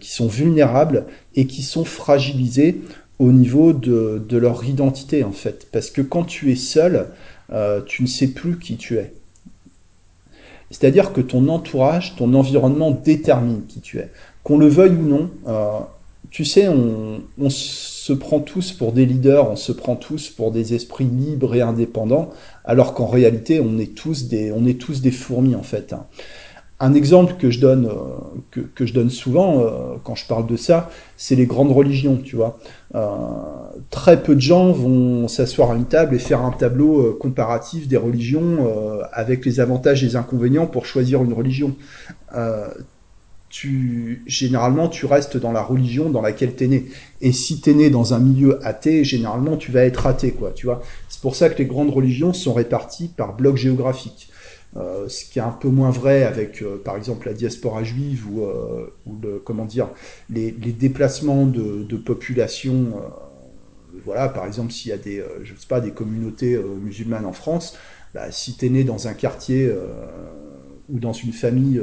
qui 0.00 0.10
sont 0.10 0.26
vulnérables 0.26 1.06
et 1.34 1.46
qui 1.46 1.62
sont 1.62 1.84
fragilisés 1.84 2.80
au 3.18 3.32
niveau 3.32 3.72
de, 3.72 4.36
leur 4.36 4.64
identité 4.64 5.24
en 5.24 5.32
fait. 5.32 5.66
Parce 5.72 5.90
que 5.90 6.02
quand 6.02 6.24
tu 6.24 6.52
es 6.52 6.56
seul, 6.56 7.08
euh, 7.52 7.82
tu 7.84 8.02
ne 8.02 8.08
sais 8.08 8.28
plus 8.28 8.58
qui 8.58 8.76
tu 8.76 8.96
es. 8.96 9.12
C'est-à-dire 10.70 11.12
que 11.12 11.20
ton 11.20 11.48
entourage, 11.48 12.16
ton 12.16 12.34
environnement 12.34 12.90
détermine 12.90 13.64
qui 13.66 13.80
tu 13.80 13.98
es. 13.98 14.10
Qu'on 14.44 14.58
le 14.58 14.68
veuille 14.68 14.94
ou 14.94 15.08
non, 15.08 15.30
euh, 15.46 15.78
tu 16.30 16.44
sais, 16.44 16.68
on, 16.68 17.50
se 17.50 18.12
prend 18.12 18.40
tous 18.40 18.72
pour 18.72 18.92
des 18.92 19.06
leaders, 19.06 19.50
on 19.50 19.56
se 19.56 19.72
prend 19.72 19.96
tous 19.96 20.30
pour 20.30 20.50
des 20.50 20.74
esprits 20.74 21.04
libres 21.04 21.54
et 21.54 21.60
indépendants, 21.60 22.30
alors 22.64 22.94
qu'en 22.94 23.06
réalité, 23.06 23.60
on 23.60 23.78
est 23.78 23.94
tous 23.94 24.28
des, 24.28 24.52
on 24.52 24.66
est 24.66 24.80
tous 24.80 25.00
des 25.00 25.10
fourmis 25.10 25.54
en 25.54 25.62
fait. 25.62 25.92
Hein. 25.92 26.06
Un 26.80 26.94
exemple 26.94 27.34
que 27.38 27.50
je 27.50 27.58
donne, 27.58 27.86
euh, 27.86 28.62
que, 28.74 28.86
je 28.86 28.92
donne 28.92 29.10
souvent 29.10 29.62
euh, 29.62 29.96
quand 30.04 30.14
je 30.14 30.26
parle 30.26 30.46
de 30.46 30.56
ça, 30.56 30.90
c'est 31.16 31.34
les 31.34 31.46
grandes 31.46 31.72
religions, 31.72 32.20
tu 32.22 32.36
vois. 32.36 32.60
Euh, 32.94 33.08
très 33.90 34.22
peu 34.22 34.36
de 34.36 34.40
gens 34.40 34.70
vont 34.70 35.26
s'asseoir 35.26 35.72
à 35.72 35.74
une 35.74 35.86
table 35.86 36.14
et 36.14 36.20
faire 36.20 36.42
un 36.42 36.52
tableau 36.52 37.14
comparatif 37.14 37.88
des 37.88 37.96
religions 37.96 38.68
avec 39.12 39.44
les 39.44 39.58
avantages 39.58 40.04
et 40.04 40.06
les 40.06 40.16
inconvénients 40.16 40.66
pour 40.66 40.86
choisir 40.86 41.24
une 41.24 41.32
religion. 41.32 41.74
Tu, 43.50 44.22
généralement, 44.26 44.88
tu 44.88 45.06
restes 45.06 45.36
dans 45.36 45.52
la 45.52 45.62
religion 45.62 46.10
dans 46.10 46.20
laquelle 46.20 46.54
tu 46.54 46.64
es 46.64 46.68
né. 46.68 46.86
Et 47.20 47.32
si 47.32 47.60
tu 47.60 47.70
es 47.70 47.74
né 47.74 47.90
dans 47.90 48.14
un 48.14 48.18
milieu 48.18 48.64
athée, 48.66 49.04
généralement, 49.04 49.56
tu 49.56 49.72
vas 49.72 49.84
être 49.84 50.06
athée, 50.06 50.32
quoi, 50.32 50.52
tu 50.52 50.66
vois. 50.66 50.82
C'est 51.08 51.20
pour 51.20 51.34
ça 51.34 51.48
que 51.48 51.58
les 51.58 51.66
grandes 51.66 51.90
religions 51.90 52.32
sont 52.32 52.52
réparties 52.52 53.08
par 53.08 53.34
bloc 53.34 53.56
géographique. 53.56 54.30
Euh, 54.76 55.08
ce 55.08 55.24
qui 55.24 55.38
est 55.38 55.42
un 55.42 55.50
peu 55.50 55.68
moins 55.68 55.90
vrai 55.90 56.24
avec, 56.24 56.62
euh, 56.62 56.76
par 56.76 56.96
exemple, 56.96 57.26
la 57.26 57.32
diaspora 57.32 57.82
juive 57.84 58.26
ou, 58.30 58.44
euh, 58.44 59.40
comment 59.44 59.64
dire, 59.64 59.88
les, 60.28 60.52
déplacements 60.52 61.46
de, 61.46 61.84
de 61.84 61.96
population. 61.96 62.92
voilà, 64.04 64.28
par 64.28 64.46
exemple, 64.46 64.72
s'il 64.72 64.90
y 64.90 64.92
a 64.94 64.98
des, 64.98 65.24
je 65.42 65.54
sais 65.54 65.66
pas, 65.66 65.80
des 65.80 65.92
communautés 65.92 66.58
musulmanes 66.82 67.24
en 67.24 67.32
France, 67.32 67.76
bah, 68.14 68.30
si 68.30 68.56
tu 68.56 68.66
es 68.66 68.68
né 68.68 68.84
dans 68.84 69.08
un 69.08 69.14
quartier 69.14 69.72
ou 70.88 70.98
dans 70.98 71.12
une 71.12 71.32
famille 71.32 71.80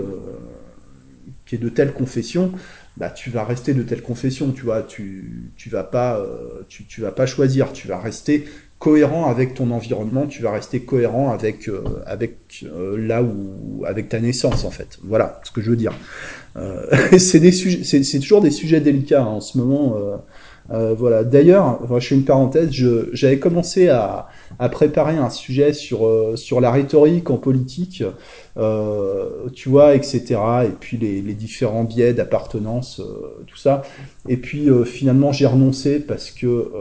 qui 1.46 1.56
est 1.56 1.60
de 1.60 1.70
telle 1.70 1.94
confession, 1.94 2.52
bah, 2.98 3.10
tu 3.10 3.30
vas 3.30 3.44
rester 3.44 3.74
de 3.74 3.84
telle 3.84 4.02
confession, 4.02 4.52
tu 4.52 4.64
vois, 4.64 4.82
tu, 4.82 5.52
tu 5.58 5.70
vas 5.70 5.84
pas, 5.84 6.26
tu, 6.70 6.86
tu 6.86 7.02
vas 7.02 7.12
pas 7.12 7.26
choisir, 7.26 7.74
tu 7.74 7.88
vas 7.88 8.00
rester 8.00 8.46
cohérent 8.80 9.30
avec 9.30 9.54
ton 9.54 9.72
environnement, 9.72 10.28
tu 10.28 10.42
vas 10.42 10.52
rester 10.52 10.82
cohérent 10.82 11.32
avec 11.32 11.70
euh, 11.70 11.82
avec 12.06 12.64
euh, 12.64 12.98
là 12.98 13.24
où 13.24 13.84
avec 13.86 14.10
ta 14.10 14.20
naissance 14.20 14.66
en 14.66 14.72
fait. 14.72 15.00
Voilà 15.04 15.40
ce 15.44 15.52
que 15.52 15.62
je 15.62 15.70
veux 15.70 15.76
dire. 15.76 15.94
Euh, 16.58 16.86
c'est 17.18 17.52
c'est 17.52 18.20
toujours 18.20 18.42
des 18.42 18.52
sujets 18.52 18.82
délicats 18.82 19.24
hein, 19.24 19.26
en 19.26 19.42
ce 19.42 19.58
moment. 19.58 19.98
voilà. 20.70 21.24
D'ailleurs, 21.24 21.80
je 22.00 22.08
fais 22.08 22.16
une 22.16 22.26
parenthèse. 22.26 22.70
J'avais 23.14 23.40
commencé 23.40 23.90
à, 23.90 24.28
à, 24.60 24.70
préparer 24.70 25.18
un 25.18 25.30
sujet 25.30 25.74
sur 25.74 26.34
sur 26.36 26.60
la 26.60 26.72
rhétorique 26.72 27.30
en 27.30 27.38
politique 27.38 28.04
euh, 28.58 29.50
tu 29.54 29.68
vois, 29.68 29.96
etc. 29.96 30.24
Et 30.66 30.72
puis 30.80 30.98
les, 30.98 31.22
les 31.22 31.34
différents 31.34 31.84
biais 31.84 32.14
d'appartenance, 32.14 33.02
euh, 33.02 33.44
tout 33.48 33.58
ça. 33.58 33.82
Et 34.30 34.38
puis 34.38 34.70
euh, 34.70 34.86
finalement 34.86 35.34
j'ai 35.34 35.46
renoncé 35.46 36.00
parce 36.00 36.32
que 36.32 36.72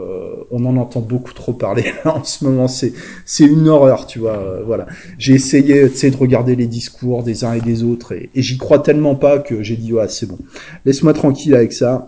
on 0.51 0.65
en 0.65 0.77
entend 0.77 1.01
beaucoup 1.01 1.33
trop 1.33 1.53
parler 1.53 1.85
en 2.05 2.23
ce 2.23 2.45
moment. 2.45 2.67
C'est 2.67 2.93
c'est 3.25 3.43
une 3.43 3.67
horreur, 3.67 4.07
tu 4.07 4.19
vois. 4.19 4.61
voilà. 4.65 4.87
J'ai 5.17 5.33
essayé, 5.33 5.89
tu 5.89 5.97
sais, 5.97 6.11
de 6.11 6.17
regarder 6.17 6.55
les 6.55 6.67
discours 6.67 7.23
des 7.23 7.43
uns 7.43 7.53
et 7.53 7.61
des 7.61 7.83
autres 7.83 8.13
et, 8.13 8.29
et 8.33 8.41
j'y 8.41 8.57
crois 8.57 8.79
tellement 8.79 9.15
pas 9.15 9.39
que 9.39 9.61
j'ai 9.61 9.75
dit 9.75 9.91
ouais 9.91 10.07
c'est 10.07 10.27
bon. 10.27 10.37
Laisse-moi 10.85 11.13
tranquille 11.13 11.55
avec 11.55 11.73
ça. 11.73 12.07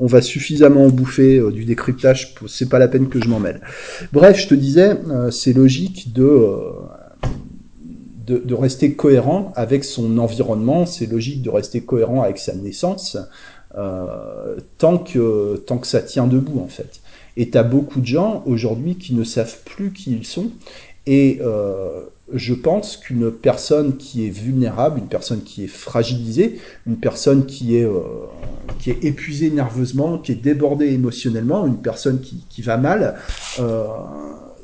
on 0.00 0.06
va 0.06 0.20
suffisamment 0.20 0.86
en 0.86 0.88
bouffer 0.88 1.40
du 1.52 1.64
décryptage. 1.64 2.34
C'est 2.48 2.68
pas 2.68 2.80
la 2.80 2.88
peine 2.88 3.08
que 3.08 3.22
je 3.22 3.28
m'en 3.28 3.38
mêle. 3.38 3.60
Bref, 4.12 4.38
je 4.40 4.48
te 4.48 4.54
disais, 4.54 4.96
c'est 5.30 5.52
logique 5.52 6.12
de 6.12 6.48
de, 8.26 8.54
rester 8.54 8.94
cohérent 8.94 9.52
avec 9.54 9.84
son 9.84 10.18
environnement, 10.18 10.86
c'est 10.86 11.06
logique 11.06 11.42
de 11.42 11.50
rester 11.50 11.82
cohérent 11.82 12.22
avec 12.22 12.38
sa 12.38 12.54
naissance, 12.54 13.16
euh, 13.76 14.56
tant, 14.78 14.98
que, 14.98 15.56
tant 15.66 15.78
que 15.78 15.86
ça 15.86 16.00
tient 16.00 16.26
debout 16.26 16.60
en 16.60 16.68
fait. 16.68 17.00
Et 17.36 17.50
tu 17.50 17.58
as 17.58 17.62
beaucoup 17.62 18.00
de 18.00 18.06
gens 18.06 18.42
aujourd'hui 18.46 18.96
qui 18.96 19.14
ne 19.14 19.22
savent 19.22 19.58
plus 19.64 19.92
qui 19.92 20.12
ils 20.12 20.26
sont. 20.26 20.50
Et 21.06 21.38
euh, 21.40 22.02
je 22.32 22.54
pense 22.54 22.96
qu'une 22.96 23.30
personne 23.30 23.96
qui 23.96 24.26
est 24.26 24.30
vulnérable, 24.30 24.98
une 24.98 25.06
personne 25.06 25.42
qui 25.42 25.64
est 25.64 25.68
fragilisée, 25.68 26.58
une 26.86 26.96
personne 26.96 27.46
qui 27.46 27.76
est, 27.76 27.84
euh, 27.84 28.00
qui 28.80 28.90
est 28.90 29.04
épuisée 29.04 29.50
nerveusement, 29.50 30.18
qui 30.18 30.32
est 30.32 30.36
débordée 30.36 30.86
émotionnellement, 30.86 31.66
une 31.66 31.76
personne 31.76 32.20
qui, 32.20 32.44
qui 32.48 32.62
va 32.62 32.76
mal, 32.76 33.16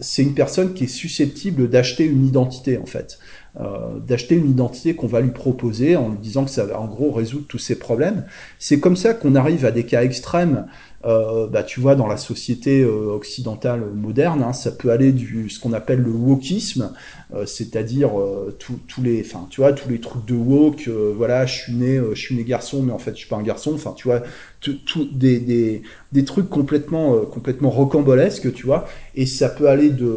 c'est 0.01 0.23
une 0.23 0.35
personne 0.35 0.75
qui 0.75 0.85
est 0.85 0.89
susceptible 0.89 1.69
d'acheter 1.69 2.05
une 2.05 2.27
identité 2.27 2.77
en 2.79 2.87
fait. 2.87 3.19
Euh, 3.61 3.99
d'acheter 3.99 4.35
une 4.35 4.49
identité 4.49 4.95
qu'on 4.95 5.07
va 5.07 5.21
lui 5.21 5.31
proposer 5.31 5.95
en 5.95 6.09
lui 6.09 6.17
disant 6.17 6.47
que 6.47 6.51
ça 6.51 6.65
va 6.65 6.81
en 6.81 6.87
gros 6.87 7.13
résoudre 7.13 7.45
tous 7.47 7.59
ses 7.59 7.79
problèmes. 7.79 8.25
C'est 8.59 8.81
comme 8.81 8.97
ça 8.97 9.13
qu'on 9.13 9.35
arrive 9.35 9.67
à 9.67 9.71
des 9.71 9.85
cas 9.85 10.03
extrêmes. 10.03 10.67
Euh, 11.05 11.49
bah, 11.49 11.63
tu 11.63 11.79
vois, 11.81 11.95
dans 11.95 12.07
la 12.07 12.17
société 12.17 12.81
euh, 12.83 13.13
occidentale 13.13 13.83
moderne, 13.95 14.43
hein, 14.43 14.55
ça 14.55 14.71
peut 14.71 14.91
aller 14.91 15.13
du 15.13 15.51
ce 15.51 15.61
qu'on 15.61 15.75
appelle 15.75 16.01
le 16.01 16.13
wokisme, 16.13 16.93
euh, 17.35 17.45
c'est-à-dire 17.45 18.13
tous 18.59 19.03
les, 19.03 19.21
enfin, 19.21 19.47
tu 19.51 19.61
vois, 19.61 19.75
tous 19.75 19.91
les 19.91 20.01
trucs 20.01 20.25
de 20.25 20.35
woke. 20.35 20.89
voilà, 21.17 21.45
je 21.45 21.55
suis 21.55 21.75
né, 21.75 22.01
je 22.15 22.19
suis 22.19 22.35
né 22.35 22.45
garçon, 22.45 22.83
mais 22.83 22.93
en 22.93 22.99
fait, 22.99 23.11
je 23.11 23.19
suis 23.19 23.29
pas 23.29 23.37
un 23.37 23.43
garçon. 23.43 23.75
Enfin, 23.75 23.93
tu 23.95 24.09
vois, 24.09 24.23
tout 24.61 25.05
des, 25.13 25.41
des, 25.41 25.83
des 26.13 26.25
trucs 26.25 26.49
complètement 26.49 27.19
complètement 27.27 27.71
rocambolesques, 27.71 28.55
tu 28.55 28.65
vois. 28.65 28.87
Et 29.15 29.27
ça 29.27 29.51
peut 29.51 29.69
aller 29.69 29.91
de 29.91 30.17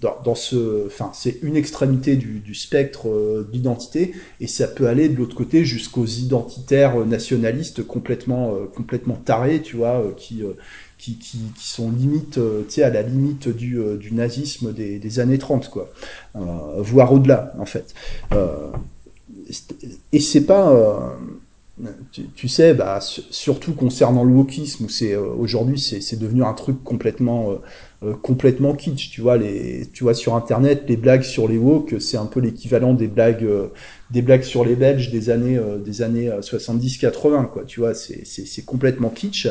dans, 0.00 0.34
ce, 0.34 0.86
enfin, 0.86 1.10
c'est 1.14 1.38
une 1.42 1.56
extrémité 1.56 2.16
du, 2.16 2.54
spectre 2.54 3.08
euh, 3.08 3.48
d'identité, 3.50 4.12
et 4.40 4.46
ça 4.46 4.68
peut 4.68 4.86
aller 4.86 5.08
de 5.08 5.16
l'autre 5.16 5.36
côté 5.36 5.64
jusqu'aux 5.64 6.06
identitaires 6.06 7.00
euh, 7.00 7.04
nationalistes 7.04 7.86
complètement, 7.86 8.54
euh, 8.54 8.66
complètement 8.66 9.14
tarés, 9.14 9.60
tu 9.62 9.76
vois, 9.76 10.02
qui, 10.16 10.42
qui, 10.98 11.18
qui, 11.18 11.38
sont 11.56 11.90
limite, 11.90 12.34
tu 12.34 12.40
sais, 12.68 12.82
à 12.82 12.90
la 12.90 13.02
limite 13.02 13.48
du, 13.48 13.80
du 13.98 14.12
nazisme 14.12 14.72
des, 14.72 15.20
années 15.20 15.38
30, 15.38 15.68
quoi, 15.70 15.90
voire 16.34 17.12
au-delà, 17.12 17.54
en 17.58 17.66
fait. 17.66 17.94
et 20.12 20.20
c'est 20.20 20.46
pas 20.46 21.16
tu, 22.34 22.48
sais, 22.48 22.74
bah, 22.74 22.98
surtout 23.00 23.72
concernant 23.72 24.24
le 24.24 24.32
wokisme, 24.32 24.86
aujourd'hui 25.38 25.78
c'est 25.78 26.18
devenu 26.18 26.42
un 26.42 26.54
truc 26.54 26.82
complètement 26.82 27.60
complètement 28.22 28.74
kitsch. 28.74 29.10
Tu 29.10 29.20
vois, 29.20 29.36
les, 29.36 29.86
tu 29.92 30.04
vois, 30.04 30.14
sur 30.14 30.34
Internet, 30.36 30.84
les 30.88 30.96
blagues 30.96 31.22
sur 31.22 31.48
les 31.48 31.58
woke, 31.58 31.96
c'est 32.00 32.16
un 32.16 32.26
peu 32.26 32.40
l'équivalent 32.40 32.94
des 32.94 33.08
blagues, 33.08 33.44
euh, 33.44 33.68
des 34.10 34.22
blagues 34.22 34.42
sur 34.42 34.64
les 34.64 34.76
Belges 34.76 35.10
des 35.10 35.30
années, 35.30 35.56
euh, 35.56 35.78
des 35.78 36.02
années 36.02 36.30
70-80, 36.40 37.48
quoi. 37.48 37.64
Tu 37.64 37.80
vois, 37.80 37.94
c'est 37.94 38.64
complètement 38.64 39.10
kitsch. 39.10 39.48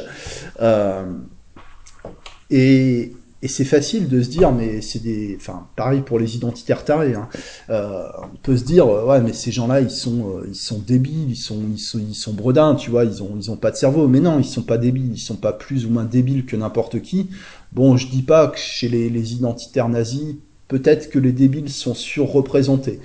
et, 2.50 3.12
et 3.44 3.48
c'est 3.48 3.66
facile 3.66 4.08
de 4.08 4.24
se 4.24 4.30
dire, 4.30 4.52
mais 4.52 4.82
c'est 4.82 5.04
des, 5.04 5.38
enfin, 5.40 5.68
pareil 5.76 6.02
pour 6.02 6.18
les 6.18 6.36
identitaires 6.36 6.84
tarés. 6.84 7.14
Hein. 7.14 7.30
Euh, 7.70 8.08
on 8.24 8.38
peut 8.42 8.58
se 8.58 8.64
dire, 8.64 8.88
ouais, 8.88 9.22
mais 9.22 9.32
ces 9.32 9.52
gens-là, 9.52 9.80
ils 9.80 9.92
sont, 9.92 10.42
ils 10.48 10.56
sont 10.56 10.80
débiles, 10.80 11.30
ils 11.30 11.36
sont, 11.36 11.60
ils 11.72 11.78
sont, 11.78 12.00
ils 12.00 12.16
sont 12.16 12.34
bredins, 12.34 12.74
tu 12.74 12.90
vois, 12.90 13.06
ils 13.06 13.22
ont, 13.22 13.36
ils 13.38 13.52
ont 13.52 13.58
pas 13.58 13.70
de 13.70 13.76
cerveau. 13.76 14.08
Mais 14.08 14.22
non, 14.22 14.40
ils 14.40 14.46
sont 14.46 14.64
pas 14.64 14.80
débiles, 14.80 15.12
ils 15.14 15.20
sont 15.20 15.36
pas 15.36 15.54
plus 15.54 15.86
ou 15.86 15.92
moins 15.92 16.06
débiles 16.06 16.46
que 16.46 16.56
n'importe 16.56 17.02
qui. 17.02 17.30
Bon, 17.74 17.98
je 17.98 18.08
dis 18.08 18.22
pas 18.22 18.48
que 18.48 18.58
chez 18.58 18.88
les, 18.88 19.34
identitaires 19.34 19.90
nazis, 19.90 20.36
peut-être 20.68 21.10
que 21.10 21.20
les 21.20 21.32
débiles 21.32 21.70
sont 21.70 21.94
surreprésentés. 21.94 23.00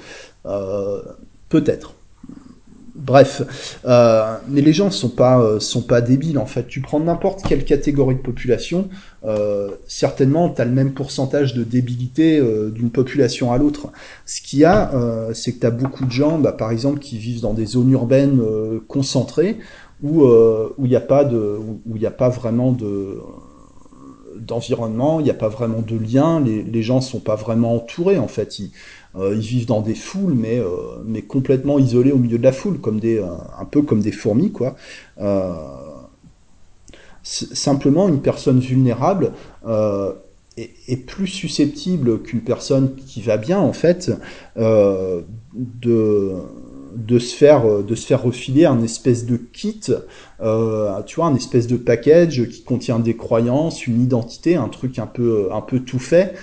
Euh, 0.46 1.02
peut-être. 1.48 1.94
Bref, 2.94 3.78
euh, 3.86 4.36
mais 4.48 4.60
les 4.60 4.74
gens 4.74 4.90
sont 4.90 5.08
pas 5.08 5.40
euh, 5.40 5.58
sont 5.58 5.80
pas 5.80 6.02
débiles 6.02 6.38
en 6.38 6.44
fait. 6.44 6.66
Tu 6.68 6.82
prends 6.82 7.00
n'importe 7.00 7.42
quelle 7.42 7.64
catégorie 7.64 8.16
de 8.16 8.20
population, 8.20 8.88
certainement 9.88 10.50
tu 10.50 10.60
as 10.60 10.66
le 10.66 10.72
même 10.72 10.92
pourcentage 10.92 11.54
de 11.54 11.64
débilité 11.64 12.40
d'une 12.70 12.90
population 12.90 13.50
à 13.50 13.58
l'autre. 13.58 13.88
Ce 14.26 14.42
qu'il 14.42 14.60
y 14.60 14.64
a, 14.64 14.92
c'est 15.32 15.54
que 15.54 15.66
tu 15.66 15.72
beaucoup 15.72 16.04
de 16.04 16.10
gens, 16.10 16.38
bah, 16.38 16.52
par 16.52 16.70
exemple, 16.70 16.98
qui 16.98 17.18
vivent 17.18 17.40
dans 17.40 17.54
des 17.54 17.66
zones 17.66 17.90
urbaines 17.90 18.40
concentrées 18.88 19.58
où 20.02 20.24
où 20.24 20.84
il 20.84 20.88
n'y 20.88 20.96
a 20.96 21.00
pas 21.00 21.24
de 21.24 21.58
où 21.86 21.96
il 21.96 22.06
a 22.06 22.10
pas 22.10 22.28
vraiment 22.28 22.72
de 22.72 23.18
d'environnement, 24.38 25.20
il 25.20 25.24
n'y 25.24 25.30
a 25.30 25.34
pas 25.34 25.48
vraiment 25.48 25.82
de 25.82 25.96
lien, 25.96 26.40
les, 26.40 26.82
gens 26.82 27.00
sont 27.00 27.20
pas 27.20 27.36
vraiment 27.36 27.76
entourés 27.76 28.18
en 28.18 28.28
fait. 28.28 28.58
Ils, 28.58 28.70
euh, 29.14 29.34
vivent 29.34 29.66
dans 29.66 29.82
des 29.82 29.94
foules, 29.94 30.32
mais, 30.32 30.58
euh, 30.58 30.68
mais 31.04 31.22
complètement 31.22 31.78
isolés 31.78 32.12
au 32.12 32.18
milieu 32.18 32.38
de 32.38 32.42
la 32.42 32.52
foule, 32.52 32.80
comme 32.80 32.98
des, 32.98 33.18
euh, 33.18 33.26
un 33.58 33.66
peu 33.66 33.82
comme 33.82 34.00
des 34.00 34.12
fourmis, 34.12 34.52
quoi. 34.52 34.74
simplement, 37.22 38.08
une 38.08 38.22
personne 38.22 38.58
vulnérable 38.58 39.32
est, 40.56 40.70
est, 40.88 40.96
plus 40.96 41.26
susceptible 41.26 42.22
qu'une 42.22 42.40
personne 42.40 42.94
qui 42.94 43.22
va 43.22 43.36
bien, 43.36 43.58
en 43.60 43.72
fait, 43.72 44.10
de 44.56 46.32
de 46.94 47.18
se 47.18 47.34
faire 47.34 47.82
de 47.82 47.94
se 47.94 48.06
faire 48.06 48.22
refiler 48.22 48.64
un 48.64 48.82
espèce 48.82 49.26
de 49.26 49.36
kit, 49.36 49.80
tu 49.80 51.16
vois, 51.16 51.26
un 51.26 51.34
espèce 51.34 51.66
de 51.66 51.76
package 51.76 52.48
qui 52.48 52.62
contient 52.62 52.98
des 52.98 53.16
croyances, 53.16 53.86
une 53.86 54.02
identité, 54.02 54.56
un 54.56 54.68
truc 54.68 54.98
un 54.98 55.06
peu 55.06 55.48
un 55.52 55.60
peu 55.60 55.80
tout 55.80 55.98
fait 55.98 56.34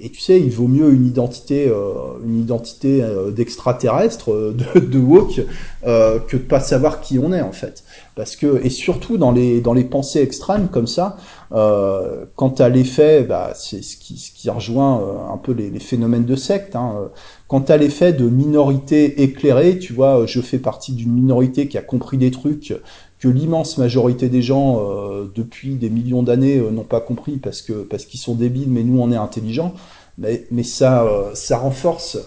et 0.00 0.10
tu 0.10 0.20
sais, 0.20 0.40
il 0.40 0.50
vaut 0.50 0.68
mieux 0.68 0.92
une 0.92 1.06
identité, 1.06 1.68
euh, 1.68 1.92
une 2.24 2.40
identité 2.40 3.02
euh, 3.02 3.30
d'extraterrestre, 3.30 4.32
euh, 4.32 4.56
de, 4.74 4.80
de 4.80 4.98
woke, 4.98 5.40
que 5.84 6.36
de 6.36 6.42
pas 6.42 6.60
savoir 6.60 7.00
qui 7.00 7.18
on 7.18 7.32
est 7.32 7.40
en 7.40 7.52
fait. 7.52 7.84
Parce 8.14 8.36
que 8.36 8.64
et 8.64 8.70
surtout 8.70 9.16
dans 9.16 9.32
les 9.32 9.60
dans 9.60 9.72
les 9.72 9.84
pensées 9.84 10.20
extrêmes 10.20 10.68
comme 10.68 10.86
ça, 10.86 11.16
euh, 11.52 12.24
quant 12.36 12.54
à 12.58 12.68
l'effet, 12.68 13.22
bah, 13.22 13.52
c'est 13.54 13.82
ce 13.82 13.96
qui, 13.96 14.18
ce 14.18 14.32
qui 14.32 14.50
rejoint 14.50 15.30
un 15.32 15.36
peu 15.36 15.52
les, 15.52 15.70
les, 15.70 15.80
phénomènes 15.80 16.24
de 16.24 16.36
secte. 16.36 16.76
Hein. 16.76 17.10
Quant 17.48 17.60
à 17.60 17.78
l'effet 17.78 18.12
de 18.12 18.28
minorité 18.28 19.22
éclairée, 19.22 19.78
tu 19.78 19.94
vois, 19.94 20.26
je 20.26 20.40
fais 20.40 20.58
partie 20.58 20.92
d'une 20.92 21.12
minorité 21.12 21.66
qui 21.66 21.78
a 21.78 21.82
compris 21.82 22.18
des 22.18 22.30
trucs 22.30 22.74
que 23.18 23.28
l'immense 23.28 23.78
majorité 23.78 24.28
des 24.28 24.42
gens 24.42 24.80
euh, 24.80 25.30
depuis 25.34 25.74
des 25.74 25.90
millions 25.90 26.22
d'années 26.22 26.58
euh, 26.58 26.70
n'ont 26.70 26.84
pas 26.84 27.00
compris 27.00 27.36
parce 27.38 27.62
que 27.62 27.72
parce 27.72 28.04
qu'ils 28.04 28.20
sont 28.20 28.34
débiles, 28.34 28.70
mais 28.70 28.84
nous 28.84 29.00
on 29.00 29.10
est 29.10 29.16
intelligents. 29.16 29.74
Mais, 30.18 30.46
mais 30.50 30.62
ça 30.62 31.04
euh, 31.04 31.34
ça 31.34 31.58
renforce 31.58 32.18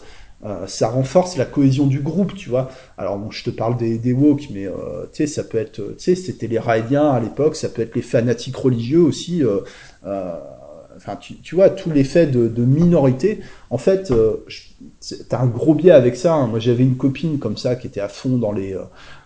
ça 0.66 0.90
renforce 0.90 1.38
la 1.38 1.46
cohésion 1.46 1.86
du 1.86 2.00
groupe, 2.00 2.34
tu 2.34 2.50
vois. 2.50 2.72
Alors 2.98 3.20
bon, 3.20 3.30
je 3.30 3.44
te 3.44 3.52
parle 3.52 3.78
des, 3.78 4.00
des 4.00 4.12
woke, 4.12 4.48
mais 4.52 4.66
tu 4.66 5.18
sais, 5.18 5.28
ça 5.28 5.44
peut 5.44 5.60
être, 5.60 5.76
tu 5.76 5.94
sais, 6.00 6.16
c'était 6.16 6.48
les 6.48 6.58
raéliens 6.58 7.12
à 7.12 7.20
l'époque, 7.20 7.56
ça 7.56 7.70
peut 7.70 7.84
être 7.84 7.94
les 7.94 8.02
fanatiques 8.02 8.56
religieux 8.56 9.02
aussi. 9.02 9.44
Enfin, 10.98 11.16
tu, 11.16 11.36
tu, 11.36 11.56
vois, 11.56 11.70
tous 11.70 11.92
les 11.92 12.04
faits 12.04 12.32
de, 12.32 12.48
de 12.48 12.64
minorité. 12.64 13.40
En 13.70 13.78
fait, 13.78 14.14
t'as 15.30 15.40
un 15.40 15.48
gros 15.48 15.74
biais 15.74 15.92
avec 15.92 16.16
ça. 16.16 16.34
Hein. 16.34 16.48
Moi, 16.48 16.60
j'avais 16.60 16.84
une 16.84 16.98
copine 16.98 17.40
comme 17.40 17.58
ça 17.58 17.76
qui 17.76 17.88
était 17.88 18.02
à 18.02 18.08
fond 18.08 18.38
dans 18.38 18.52
les 18.52 18.76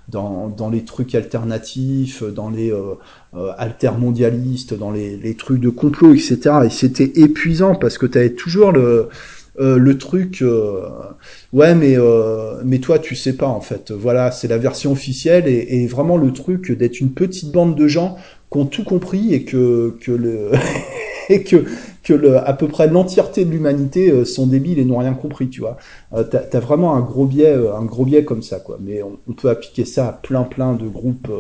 dans, 0.08 0.50
dans 0.50 0.70
les 0.70 0.84
trucs 0.84 1.16
alternatifs, 1.16 2.24
dans 2.24 2.50
les 2.50 2.72
euh, 2.72 2.94
euh, 3.36 3.52
altermondialistes, 3.58 4.74
dans 4.74 4.92
les, 4.92 5.18
les, 5.18 5.36
trucs 5.36 5.60
de 5.60 5.70
complot, 5.70 6.14
etc. 6.14 6.38
Et 6.66 6.70
c'était 6.70 7.12
épuisant 7.16 7.76
parce 7.76 7.98
que 7.98 8.06
tu 8.06 8.36
toujours 8.36 8.72
le, 8.72 9.10
euh, 9.60 9.78
le 9.78 9.98
truc, 9.98 10.42
euh, 10.42 10.82
ouais, 11.54 11.76
mais 11.76 11.98
euh, 11.98 12.62
mais 12.66 12.80
toi 12.80 13.00
tu 13.00 13.16
sais 13.16 13.34
pas 13.34 13.48
en 13.48 13.62
fait. 13.62 13.92
Voilà, 13.92 14.32
c'est 14.32 14.48
la 14.50 14.58
version 14.58 14.92
officielle 14.92 15.48
et, 15.48 15.82
et 15.82 15.88
vraiment 15.88 16.18
le 16.18 16.34
truc 16.34 16.72
d'être 16.72 17.00
une 17.00 17.12
petite 17.12 17.52
bande 17.52 17.76
de 17.76 17.88
gens 17.88 18.18
qui 18.52 18.58
ont 18.58 18.66
tout 18.66 18.84
compris 18.84 19.34
et 19.34 19.46
que 19.46 19.96
que 20.02 20.12
le 20.12 20.52
et 21.30 21.44
que 21.44 21.66
que 22.04 22.36
à 22.36 22.54
peu 22.54 22.68
près 22.68 22.88
l'entièreté 22.88 23.46
de 23.46 23.52
l'humanité 23.52 24.12
euh, 24.12 24.26
sont 24.26 24.46
débiles 24.46 24.80
et 24.80 24.86
n'ont 24.86 25.00
rien 25.00 25.14
compris, 25.14 25.50
tu 25.50 25.62
vois. 25.62 25.78
Euh, 26.14 26.24
t'as 26.24 26.58
as 26.58 26.60
vraiment 26.60 26.96
un 26.96 27.02
gros 27.02 27.26
biais, 27.26 27.48
euh, 27.48 27.76
un 27.76 27.84
gros 27.84 28.06
biais 28.06 28.24
comme 28.24 28.44
ça, 28.44 28.60
quoi. 28.60 28.78
Mais 28.80 29.02
on, 29.02 29.34
peut 29.34 29.50
appliquer 29.50 29.86
ça 29.86 30.10
à 30.10 30.14
plein 30.14 30.44
plein 30.44 30.74
de 30.74 30.88
groupes, 30.88 31.32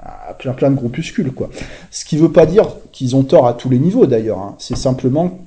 à 0.00 0.34
plein 0.34 0.52
plein 0.52 0.70
de 0.70 0.76
groupuscules, 0.76 1.32
quoi. 1.32 1.50
Ce 1.90 2.04
qui 2.04 2.16
veut 2.16 2.32
pas 2.32 2.46
dire 2.46 2.68
qu'ils 2.92 3.16
ont 3.16 3.22
tort 3.22 3.46
à 3.46 3.54
tous 3.54 3.68
les 3.68 3.78
niveaux, 3.78 4.06
d'ailleurs. 4.06 4.38
Hein. 4.38 4.56
C'est 4.58 4.76
simplement 4.76 5.46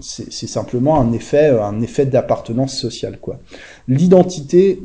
c'est 0.00 0.48
simplement 0.48 1.00
un 1.00 1.12
effet, 1.12 1.50
un 1.50 1.80
effet 1.80 2.04
d'appartenance 2.04 2.76
sociale, 2.76 3.18
quoi. 3.20 3.38
L'identité, 3.86 4.82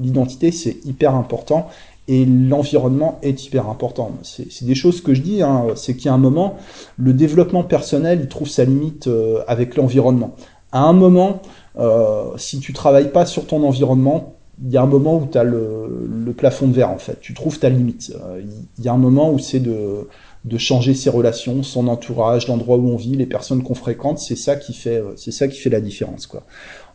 l'identité, 0.00 0.50
c'est 0.50 0.84
hyper 0.84 1.14
important 1.14 1.68
et 2.08 2.24
l'environnement 2.24 3.18
est 3.22 3.44
hyper 3.44 3.68
important. 3.68 4.10
C'est 4.22 4.64
des 4.64 4.74
choses 4.74 5.00
que 5.00 5.14
je 5.14 5.22
dis, 5.22 5.42
hein, 5.42 5.66
c'est 5.76 5.94
qu'il 5.94 6.06
y 6.06 6.08
a 6.08 6.14
un 6.14 6.18
moment, 6.18 6.56
le 6.96 7.12
développement 7.12 7.62
personnel, 7.62 8.20
il 8.22 8.28
trouve 8.28 8.48
sa 8.48 8.64
limite 8.64 9.06
euh, 9.06 9.42
avec 9.46 9.76
l'environnement. 9.76 10.34
À 10.72 10.82
un 10.82 10.92
moment, 10.92 11.42
euh, 11.78 12.36
si 12.36 12.58
tu 12.58 12.72
travailles 12.72 13.12
pas 13.12 13.24
sur 13.24 13.46
ton 13.46 13.62
environnement, 13.64 14.34
il 14.64 14.72
y 14.72 14.76
a 14.76 14.82
un 14.82 14.86
moment 14.86 15.16
où 15.16 15.28
tu 15.30 15.38
as 15.38 15.44
le, 15.44 16.34
plafond 16.36 16.66
de 16.66 16.72
verre, 16.72 16.90
en 16.90 16.98
fait. 16.98 17.20
Tu 17.20 17.34
trouves 17.34 17.58
ta 17.58 17.68
limite. 17.68 18.12
Euh, 18.16 18.42
il 18.78 18.84
y 18.84 18.88
a 18.88 18.92
un 18.92 18.98
moment 18.98 19.30
où 19.30 19.38
c'est 19.38 19.60
de, 19.60 20.08
de 20.44 20.58
changer 20.58 20.94
ses 20.94 21.10
relations, 21.10 21.62
son 21.62 21.86
entourage, 21.88 22.48
l'endroit 22.48 22.76
où 22.76 22.88
on 22.88 22.96
vit, 22.96 23.14
les 23.14 23.26
personnes 23.26 23.62
qu'on 23.62 23.74
fréquente, 23.74 24.18
c'est 24.18 24.36
ça 24.36 24.56
qui 24.56 24.72
fait, 24.72 25.02
c'est 25.16 25.30
ça 25.30 25.46
qui 25.46 25.58
fait 25.58 25.70
la 25.70 25.80
différence, 25.80 26.26
quoi. 26.26 26.42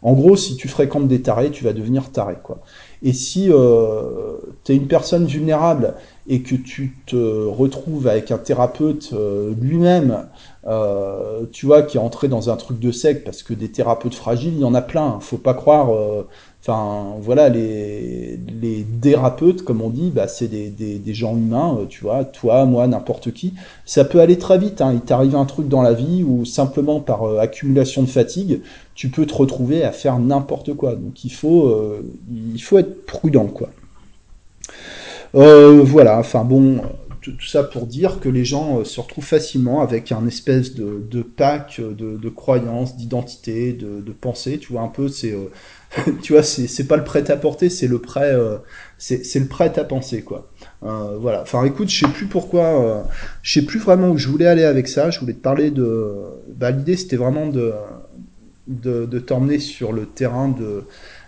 En 0.01 0.13
gros, 0.13 0.35
si 0.35 0.55
tu 0.57 0.67
fréquentes 0.67 1.07
des 1.07 1.21
tarés, 1.21 1.49
tu 1.49 1.63
vas 1.63 1.73
devenir 1.73 2.11
taré, 2.11 2.35
quoi. 2.43 2.59
Et 3.03 3.13
si 3.13 3.51
euh, 3.51 4.37
tu 4.63 4.71
es 4.71 4.75
une 4.75 4.87
personne 4.87 5.25
vulnérable 5.25 5.95
et 6.27 6.41
que 6.41 6.55
tu 6.55 6.97
te 7.05 7.45
retrouves 7.45 8.07
avec 8.07 8.31
un 8.31 8.37
thérapeute 8.37 9.11
euh, 9.13 9.53
lui-même, 9.59 10.27
euh, 10.65 11.43
tu 11.51 11.65
vois, 11.65 11.83
qui 11.83 11.97
est 11.97 12.01
entré 12.01 12.27
dans 12.27 12.49
un 12.49 12.55
truc 12.57 12.79
de 12.79 12.91
sec, 12.91 13.23
parce 13.23 13.43
que 13.43 13.53
des 13.53 13.71
thérapeutes 13.71 14.15
fragiles, 14.15 14.53
il 14.53 14.59
y 14.59 14.65
en 14.65 14.73
a 14.73 14.81
plein. 14.81 15.19
Faut 15.19 15.37
pas 15.37 15.53
croire. 15.53 15.89
Enfin, 16.61 17.15
voilà, 17.21 17.47
les, 17.47 18.37
les 18.61 18.85
thérapeutes, 19.01 19.63
comme 19.63 19.81
on 19.81 19.89
dit, 19.89 20.11
bah, 20.13 20.27
c'est 20.27 20.47
des, 20.49 20.69
des, 20.69 21.13
gens 21.13 21.33
humains, 21.33 21.77
euh, 21.79 21.85
tu 21.87 22.01
vois, 22.01 22.25
toi, 22.25 22.65
moi, 22.65 22.87
n'importe 22.87 23.31
qui. 23.31 23.53
Ça 23.85 24.03
peut 24.03 24.19
aller 24.19 24.37
très 24.37 24.57
vite. 24.57 24.81
Hein. 24.81 24.91
Il 24.93 25.01
t'arrive 25.01 25.35
un 25.35 25.45
truc 25.45 25.69
dans 25.69 25.81
la 25.81 25.93
vie 25.93 26.25
où 26.27 26.43
simplement 26.43 26.99
par 26.99 27.23
euh, 27.23 27.39
accumulation 27.39 28.01
de 28.01 28.07
fatigue, 28.07 28.61
tu 28.95 29.09
peux 29.09 29.25
te 29.25 29.33
retrouver 29.33 29.83
à 29.83 29.91
faire 29.93 30.19
n'importe 30.19 30.73
quoi. 30.73 30.95
Donc 30.95 31.23
il 31.23 31.31
faut, 31.31 31.69
euh, 31.69 32.01
il 32.53 32.61
faut 32.61 32.77
être 32.79 33.05
prudent, 33.05 33.45
quoi. 33.45 33.69
Euh, 35.35 35.81
voilà, 35.83 36.17
enfin 36.19 36.43
bon, 36.43 36.81
tout, 37.21 37.33
ça 37.45 37.63
pour 37.63 37.87
dire 37.87 38.19
que 38.19 38.29
les 38.29 38.45
gens 38.45 38.79
euh, 38.79 38.83
se 38.83 38.99
retrouvent 38.99 39.25
facilement 39.25 39.81
avec 39.81 40.11
un 40.11 40.25
espèce 40.27 40.75
de, 40.75 41.21
pack 41.21 41.79
de, 41.79 42.17
de 42.17 42.29
croyances, 42.29 42.97
d'identité, 42.97 43.73
de, 43.73 44.01
de 44.01 44.11
pensée. 44.11 44.57
Tu 44.59 44.73
vois 44.73 44.81
un 44.81 44.87
peu, 44.87 45.07
c'est, 45.07 45.33
euh, 45.33 45.49
tu 46.21 46.33
vois, 46.33 46.43
c'est 46.43 46.87
pas 46.87 46.97
le 46.97 47.03
prêt 47.03 47.29
à 47.29 47.37
porter, 47.37 47.69
c'est 47.69 47.87
le 47.87 47.99
prêt, 47.99 48.33
euh, 48.33 48.57
c'est 48.97 49.39
le 49.39 49.47
prêt 49.47 49.77
à 49.77 49.83
penser, 49.83 50.21
quoi. 50.21 50.49
Euh, 50.83 51.17
voilà. 51.19 51.41
Enfin, 51.41 51.63
écoute, 51.65 51.89
je 51.89 52.05
sais 52.05 52.11
plus 52.11 52.27
pourquoi, 52.27 53.05
je 53.41 53.53
sais 53.53 53.65
plus 53.65 53.79
vraiment 53.79 54.09
où 54.09 54.17
je 54.17 54.27
voulais 54.27 54.47
aller 54.47 54.63
avec 54.63 54.87
ça. 54.87 55.09
Je 55.09 55.19
voulais 55.19 55.33
te 55.33 55.41
parler 55.41 55.71
de, 55.71 56.13
bah, 56.55 56.71
l'idée 56.71 56.97
c'était 56.97 57.17
vraiment 57.17 57.47
de 57.47 57.73
de, 58.67 59.05
de 59.05 59.19
t'emmener 59.19 59.59
sur 59.59 59.93
le 59.93 60.05
terrain 60.05 60.49
de, 60.49 60.83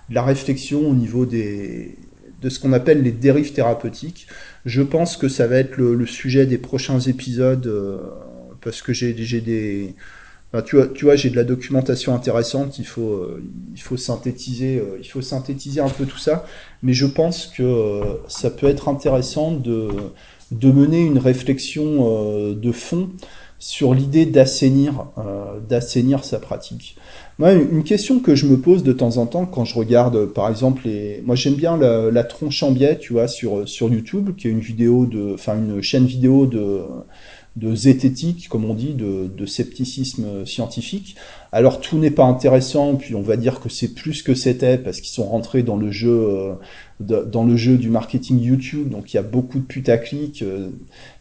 de, 0.09 0.13
la 0.13 0.23
réflexion 0.23 0.89
au 0.89 0.93
niveau 0.93 1.25
des, 1.25 1.97
de 2.41 2.49
ce 2.49 2.59
qu'on 2.59 2.73
appelle 2.73 3.01
les 3.03 3.11
dérives 3.11 3.53
thérapeutiques. 3.53 4.27
Je 4.69 4.83
pense 4.83 5.17
que 5.17 5.27
ça 5.29 5.47
va 5.47 5.57
être 5.57 5.77
le, 5.77 6.05
sujet 6.05 6.45
des 6.45 6.59
prochains 6.59 6.99
épisodes 6.99 7.65
euh, 7.65 7.97
parce 8.61 8.83
que 8.83 8.93
j'ai 8.93 9.13
des... 9.13 9.95
Tu 10.65 10.75
vois, 10.75 10.87
tu 10.87 11.05
vois 11.05 11.15
j'ai 11.15 11.31
de 11.31 11.35
la 11.35 11.43
documentation 11.43 12.13
intéressante, 12.13 12.77
il 12.77 12.85
faut, 12.85 13.13
euh, 13.13 13.43
il 13.73 13.81
faut 13.81 13.97
synthétiser, 13.97 14.77
euh, 14.77 14.99
il 14.99 15.07
faut 15.07 15.21
synthétiser 15.21 15.81
un 15.81 15.89
peu 15.89 16.05
tout 16.05 16.17
ça, 16.19 16.45
mais 16.83 16.93
je 16.93 17.07
pense 17.07 17.47
que 17.47 18.01
ça 18.27 18.51
peut 18.51 18.67
être 18.67 18.89
intéressant 18.89 19.51
de, 19.53 19.89
de 20.51 20.71
mener 20.71 21.01
une 21.01 21.17
réflexion 21.17 22.53
de 22.53 22.71
fond 22.71 23.09
sur 23.59 23.93
l'idée 23.93 24.25
d'assainir, 24.25 25.05
d'assainir 25.67 26.23
sa 26.23 26.39
pratique. 26.39 26.95
Moi, 27.37 27.53
une 27.53 27.83
question 27.83 28.19
que 28.19 28.35
je 28.35 28.47
me 28.47 28.57
pose 28.57 28.83
de 28.83 28.91
temps 28.91 29.17
en 29.17 29.25
temps 29.25 29.45
quand 29.45 29.63
je 29.63 29.75
regarde, 29.75 30.25
par 30.25 30.49
exemple, 30.49 30.81
les... 30.85 31.21
moi 31.25 31.35
j'aime 31.35 31.55
bien 31.55 31.77
la, 31.77 32.11
la 32.11 32.23
tronche 32.23 32.63
en 32.63 32.71
biais, 32.71 32.97
tu 32.97 33.13
vois, 33.13 33.27
sur, 33.29 33.67
sur 33.67 33.89
YouTube, 33.89 34.35
qui 34.35 34.47
est 34.47 34.51
une 34.51 34.59
vidéo 34.59 35.05
de, 35.05 35.33
enfin 35.35 35.55
une 35.55 35.81
chaîne 35.81 36.05
vidéo 36.05 36.45
de, 36.47 36.81
de 37.59 37.75
zététique, 37.75 38.47
comme 38.49 38.65
on 38.65 38.73
dit, 38.73 38.93
de, 38.93 39.27
de 39.27 39.45
scepticisme 39.45 40.45
scientifique. 40.45 41.15
Alors 41.51 41.81
tout 41.81 41.97
n'est 41.97 42.11
pas 42.11 42.25
intéressant, 42.25 42.95
puis 42.95 43.15
on 43.15 43.21
va 43.21 43.35
dire 43.35 43.59
que 43.59 43.69
c'est 43.69 43.93
plus 43.93 44.21
que 44.21 44.35
c'était 44.35 44.77
parce 44.77 45.01
qu'ils 45.01 45.13
sont 45.13 45.23
rentrés 45.23 45.63
dans 45.63 45.75
le 45.75 45.91
jeu, 45.91 46.09
euh, 46.09 47.23
dans 47.25 47.43
le 47.43 47.57
jeu 47.57 47.77
du 47.77 47.89
marketing 47.89 48.39
YouTube, 48.39 48.89
donc 48.89 49.13
il 49.13 49.17
y 49.17 49.19
a 49.19 49.23
beaucoup 49.23 49.59
de 49.59 49.65
putaclic. 49.65 50.41
Euh, 50.41 50.69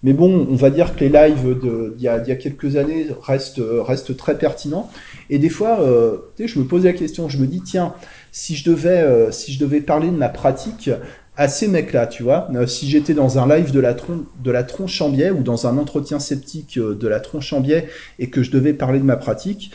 mais 0.03 0.12
bon, 0.12 0.46
on 0.51 0.55
va 0.55 0.70
dire 0.70 0.94
que 0.94 1.01
les 1.05 1.09
lives 1.09 1.59
d'il 1.96 2.03
y 2.03 2.09
a, 2.09 2.22
y 2.27 2.31
a 2.31 2.37
quelques 2.37 2.77
années 2.77 3.07
restent, 3.22 3.62
restent 3.62 4.16
très 4.16 4.38
pertinents. 4.38 4.90
Et 5.31 5.38
des 5.38 5.48
fois, 5.48 5.81
euh, 5.81 6.18
je 6.38 6.59
me 6.59 6.64
pose 6.64 6.85
la 6.85 6.92
question, 6.92 7.29
je 7.29 7.38
me 7.38 7.46
dis, 7.46 7.62
tiens, 7.62 7.94
si 8.33 8.55
je 8.55 8.68
devais, 8.70 9.01
euh, 9.01 9.31
si 9.33 9.53
je 9.53 9.59
devais 9.59 9.81
parler 9.81 10.09
de 10.09 10.16
ma 10.16 10.29
pratique 10.29 10.90
à 11.38 11.46
ces 11.46 11.68
mecs-là, 11.68 12.09
tu 12.09 12.24
vois, 12.24 12.48
euh, 12.53 12.66
si 12.66 12.90
j'étais 12.90 13.14
dans 13.14 13.38
un 13.38 13.48
live 13.48 13.70
de 13.70 13.79
la, 13.79 13.94
de 13.94 14.51
la 14.51 14.64
tronche 14.64 15.01
en 15.01 15.09
biais 15.09 15.31
ou 15.31 15.44
dans 15.44 15.68
un 15.68 15.79
entretien 15.79 16.18
sceptique 16.18 16.77
euh, 16.79 16.96
de 16.96 17.07
la 17.07 17.20
tronche 17.20 17.53
en 17.53 17.61
biais 17.61 17.88
et 18.18 18.29
que 18.29 18.42
je 18.42 18.51
devais 18.51 18.74
parler 18.74 18.98
de 18.98 19.05
ma 19.05 19.16
pratique, 19.16 19.70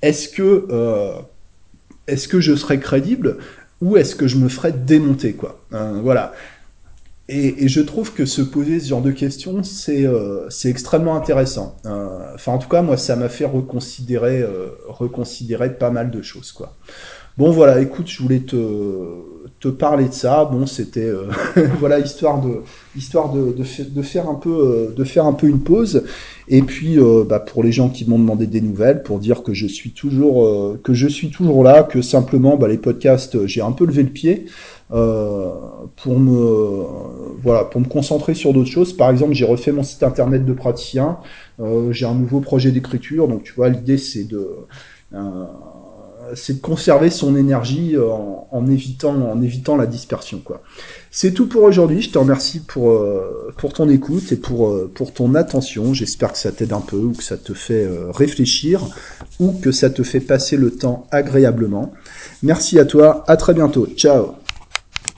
est-ce 0.00 0.28
que, 0.28 0.68
euh, 0.70 1.14
que 2.06 2.40
je 2.40 2.54
serais 2.54 2.78
crédible 2.78 3.38
ou 3.80 3.96
est-ce 3.96 4.14
que 4.14 4.28
je 4.28 4.36
me 4.36 4.48
ferais 4.48 4.70
démonter, 4.70 5.32
quoi 5.32 5.60
Voilà. 5.70 6.32
Et, 7.28 7.68
je 7.68 7.80
trouve 7.80 8.14
que 8.14 8.24
se 8.24 8.40
poser 8.40 8.80
ce 8.80 8.88
genre 8.88 9.02
de 9.02 9.10
questions, 9.10 9.62
c'est 9.62 10.08
extrêmement 10.64 11.16
intéressant. 11.16 11.76
Euh, 11.84 12.34
enfin, 12.34 12.52
en 12.52 12.58
tout 12.58 12.68
cas, 12.68 12.82
moi, 12.82 12.96
ça 12.96 13.16
m'a 13.16 13.28
fait 13.28 13.44
reconsidérer, 13.44 14.44
reconsidérer 14.86 15.74
pas 15.74 15.90
mal 15.90 16.10
de 16.10 16.22
choses, 16.22 16.52
quoi. 16.52 16.74
Bon, 17.36 17.52
voilà, 17.52 17.80
écoute, 17.80 18.08
je 18.08 18.20
voulais 18.20 18.40
te, 18.40 18.56
te 19.60 19.68
parler 19.68 20.08
de 20.08 20.12
ça. 20.12 20.44
Bon, 20.44 20.66
c'était 20.66 21.10
voilà 21.80 21.98
histoire 21.98 22.40
de 22.40 22.62
histoire 22.96 23.32
de, 23.32 23.52
de, 23.52 24.02
faire 24.02 24.28
un 24.28 24.34
peu 24.34 24.94
de 24.96 25.04
faire 25.04 25.26
un 25.26 25.32
peu 25.32 25.48
une 25.48 25.60
pause. 25.60 26.04
Et 26.48 26.62
puis 26.62 26.96
bah, 27.28 27.40
pour 27.40 27.62
les 27.62 27.72
gens 27.72 27.88
qui 27.88 28.08
m'ont 28.08 28.18
demandé 28.18 28.46
des 28.46 28.60
nouvelles, 28.60 29.02
pour 29.02 29.18
dire 29.18 29.42
que 29.42 29.52
je 29.52 29.66
suis 29.66 29.90
toujours 29.90 30.78
que 30.82 30.94
je 30.94 31.08
suis 31.08 31.30
toujours 31.30 31.64
là, 31.64 31.82
que 31.82 32.02
simplement 32.02 32.56
bah, 32.56 32.68
les 32.68 32.78
podcasts, 32.78 33.46
j'ai 33.46 33.60
un 33.60 33.72
peu 33.72 33.86
levé 33.86 34.02
le 34.02 34.10
pied. 34.10 34.46
Euh, 34.90 35.50
pour 35.96 36.18
me 36.18 36.86
voilà 37.42 37.64
pour 37.64 37.82
me 37.82 37.86
concentrer 37.86 38.34
sur 38.34 38.54
d'autres 38.54 38.70
choses. 38.70 38.96
Par 38.96 39.10
exemple, 39.10 39.34
j'ai 39.34 39.44
refait 39.44 39.72
mon 39.72 39.82
site 39.82 40.02
internet 40.02 40.46
de 40.46 40.52
praticien. 40.54 41.18
Euh, 41.60 41.92
j'ai 41.92 42.06
un 42.06 42.14
nouveau 42.14 42.40
projet 42.40 42.70
d'écriture, 42.70 43.28
donc 43.28 43.42
tu 43.42 43.52
vois, 43.52 43.68
l'idée 43.68 43.98
c'est 43.98 44.24
de 44.24 44.48
euh, 45.12 45.44
c'est 46.34 46.54
de 46.54 46.60
conserver 46.60 47.10
son 47.10 47.36
énergie 47.36 47.96
en, 47.98 48.48
en, 48.50 48.70
évitant 48.70 49.76
la 49.76 49.86
dispersion. 49.86 50.42
C'est 51.10 51.32
tout 51.32 51.46
pour 51.46 51.62
aujourd'hui. 51.62 52.02
Je 52.02 52.10
te 52.10 52.18
remercie 52.18 52.60
pour 52.60 53.02
pour 53.56 53.72
ton 53.72 53.88
écoute 53.88 54.30
et 54.32 54.36
pour 54.36 54.74
pour 54.94 55.12
ton 55.12 55.34
attention. 55.34 55.94
J'espère 55.94 56.32
que 56.32 56.38
ça 56.38 56.52
t'aide 56.52 56.72
un 56.72 56.80
peu 56.80 56.96
ou 56.96 57.12
que 57.12 57.22
ça 57.22 57.36
te 57.36 57.54
fait 57.54 57.88
réfléchir 58.14 58.86
ou 59.40 59.52
que 59.52 59.72
ça 59.72 59.90
te 59.90 60.02
fait 60.02 60.20
passer 60.20 60.56
le 60.56 60.70
temps 60.70 61.06
agréablement. 61.10 61.92
Merci 62.42 62.78
à 62.78 62.84
toi. 62.84 63.24
À 63.26 63.36
très 63.36 63.54
bientôt. 63.54 63.86
Ciao. 63.96 64.34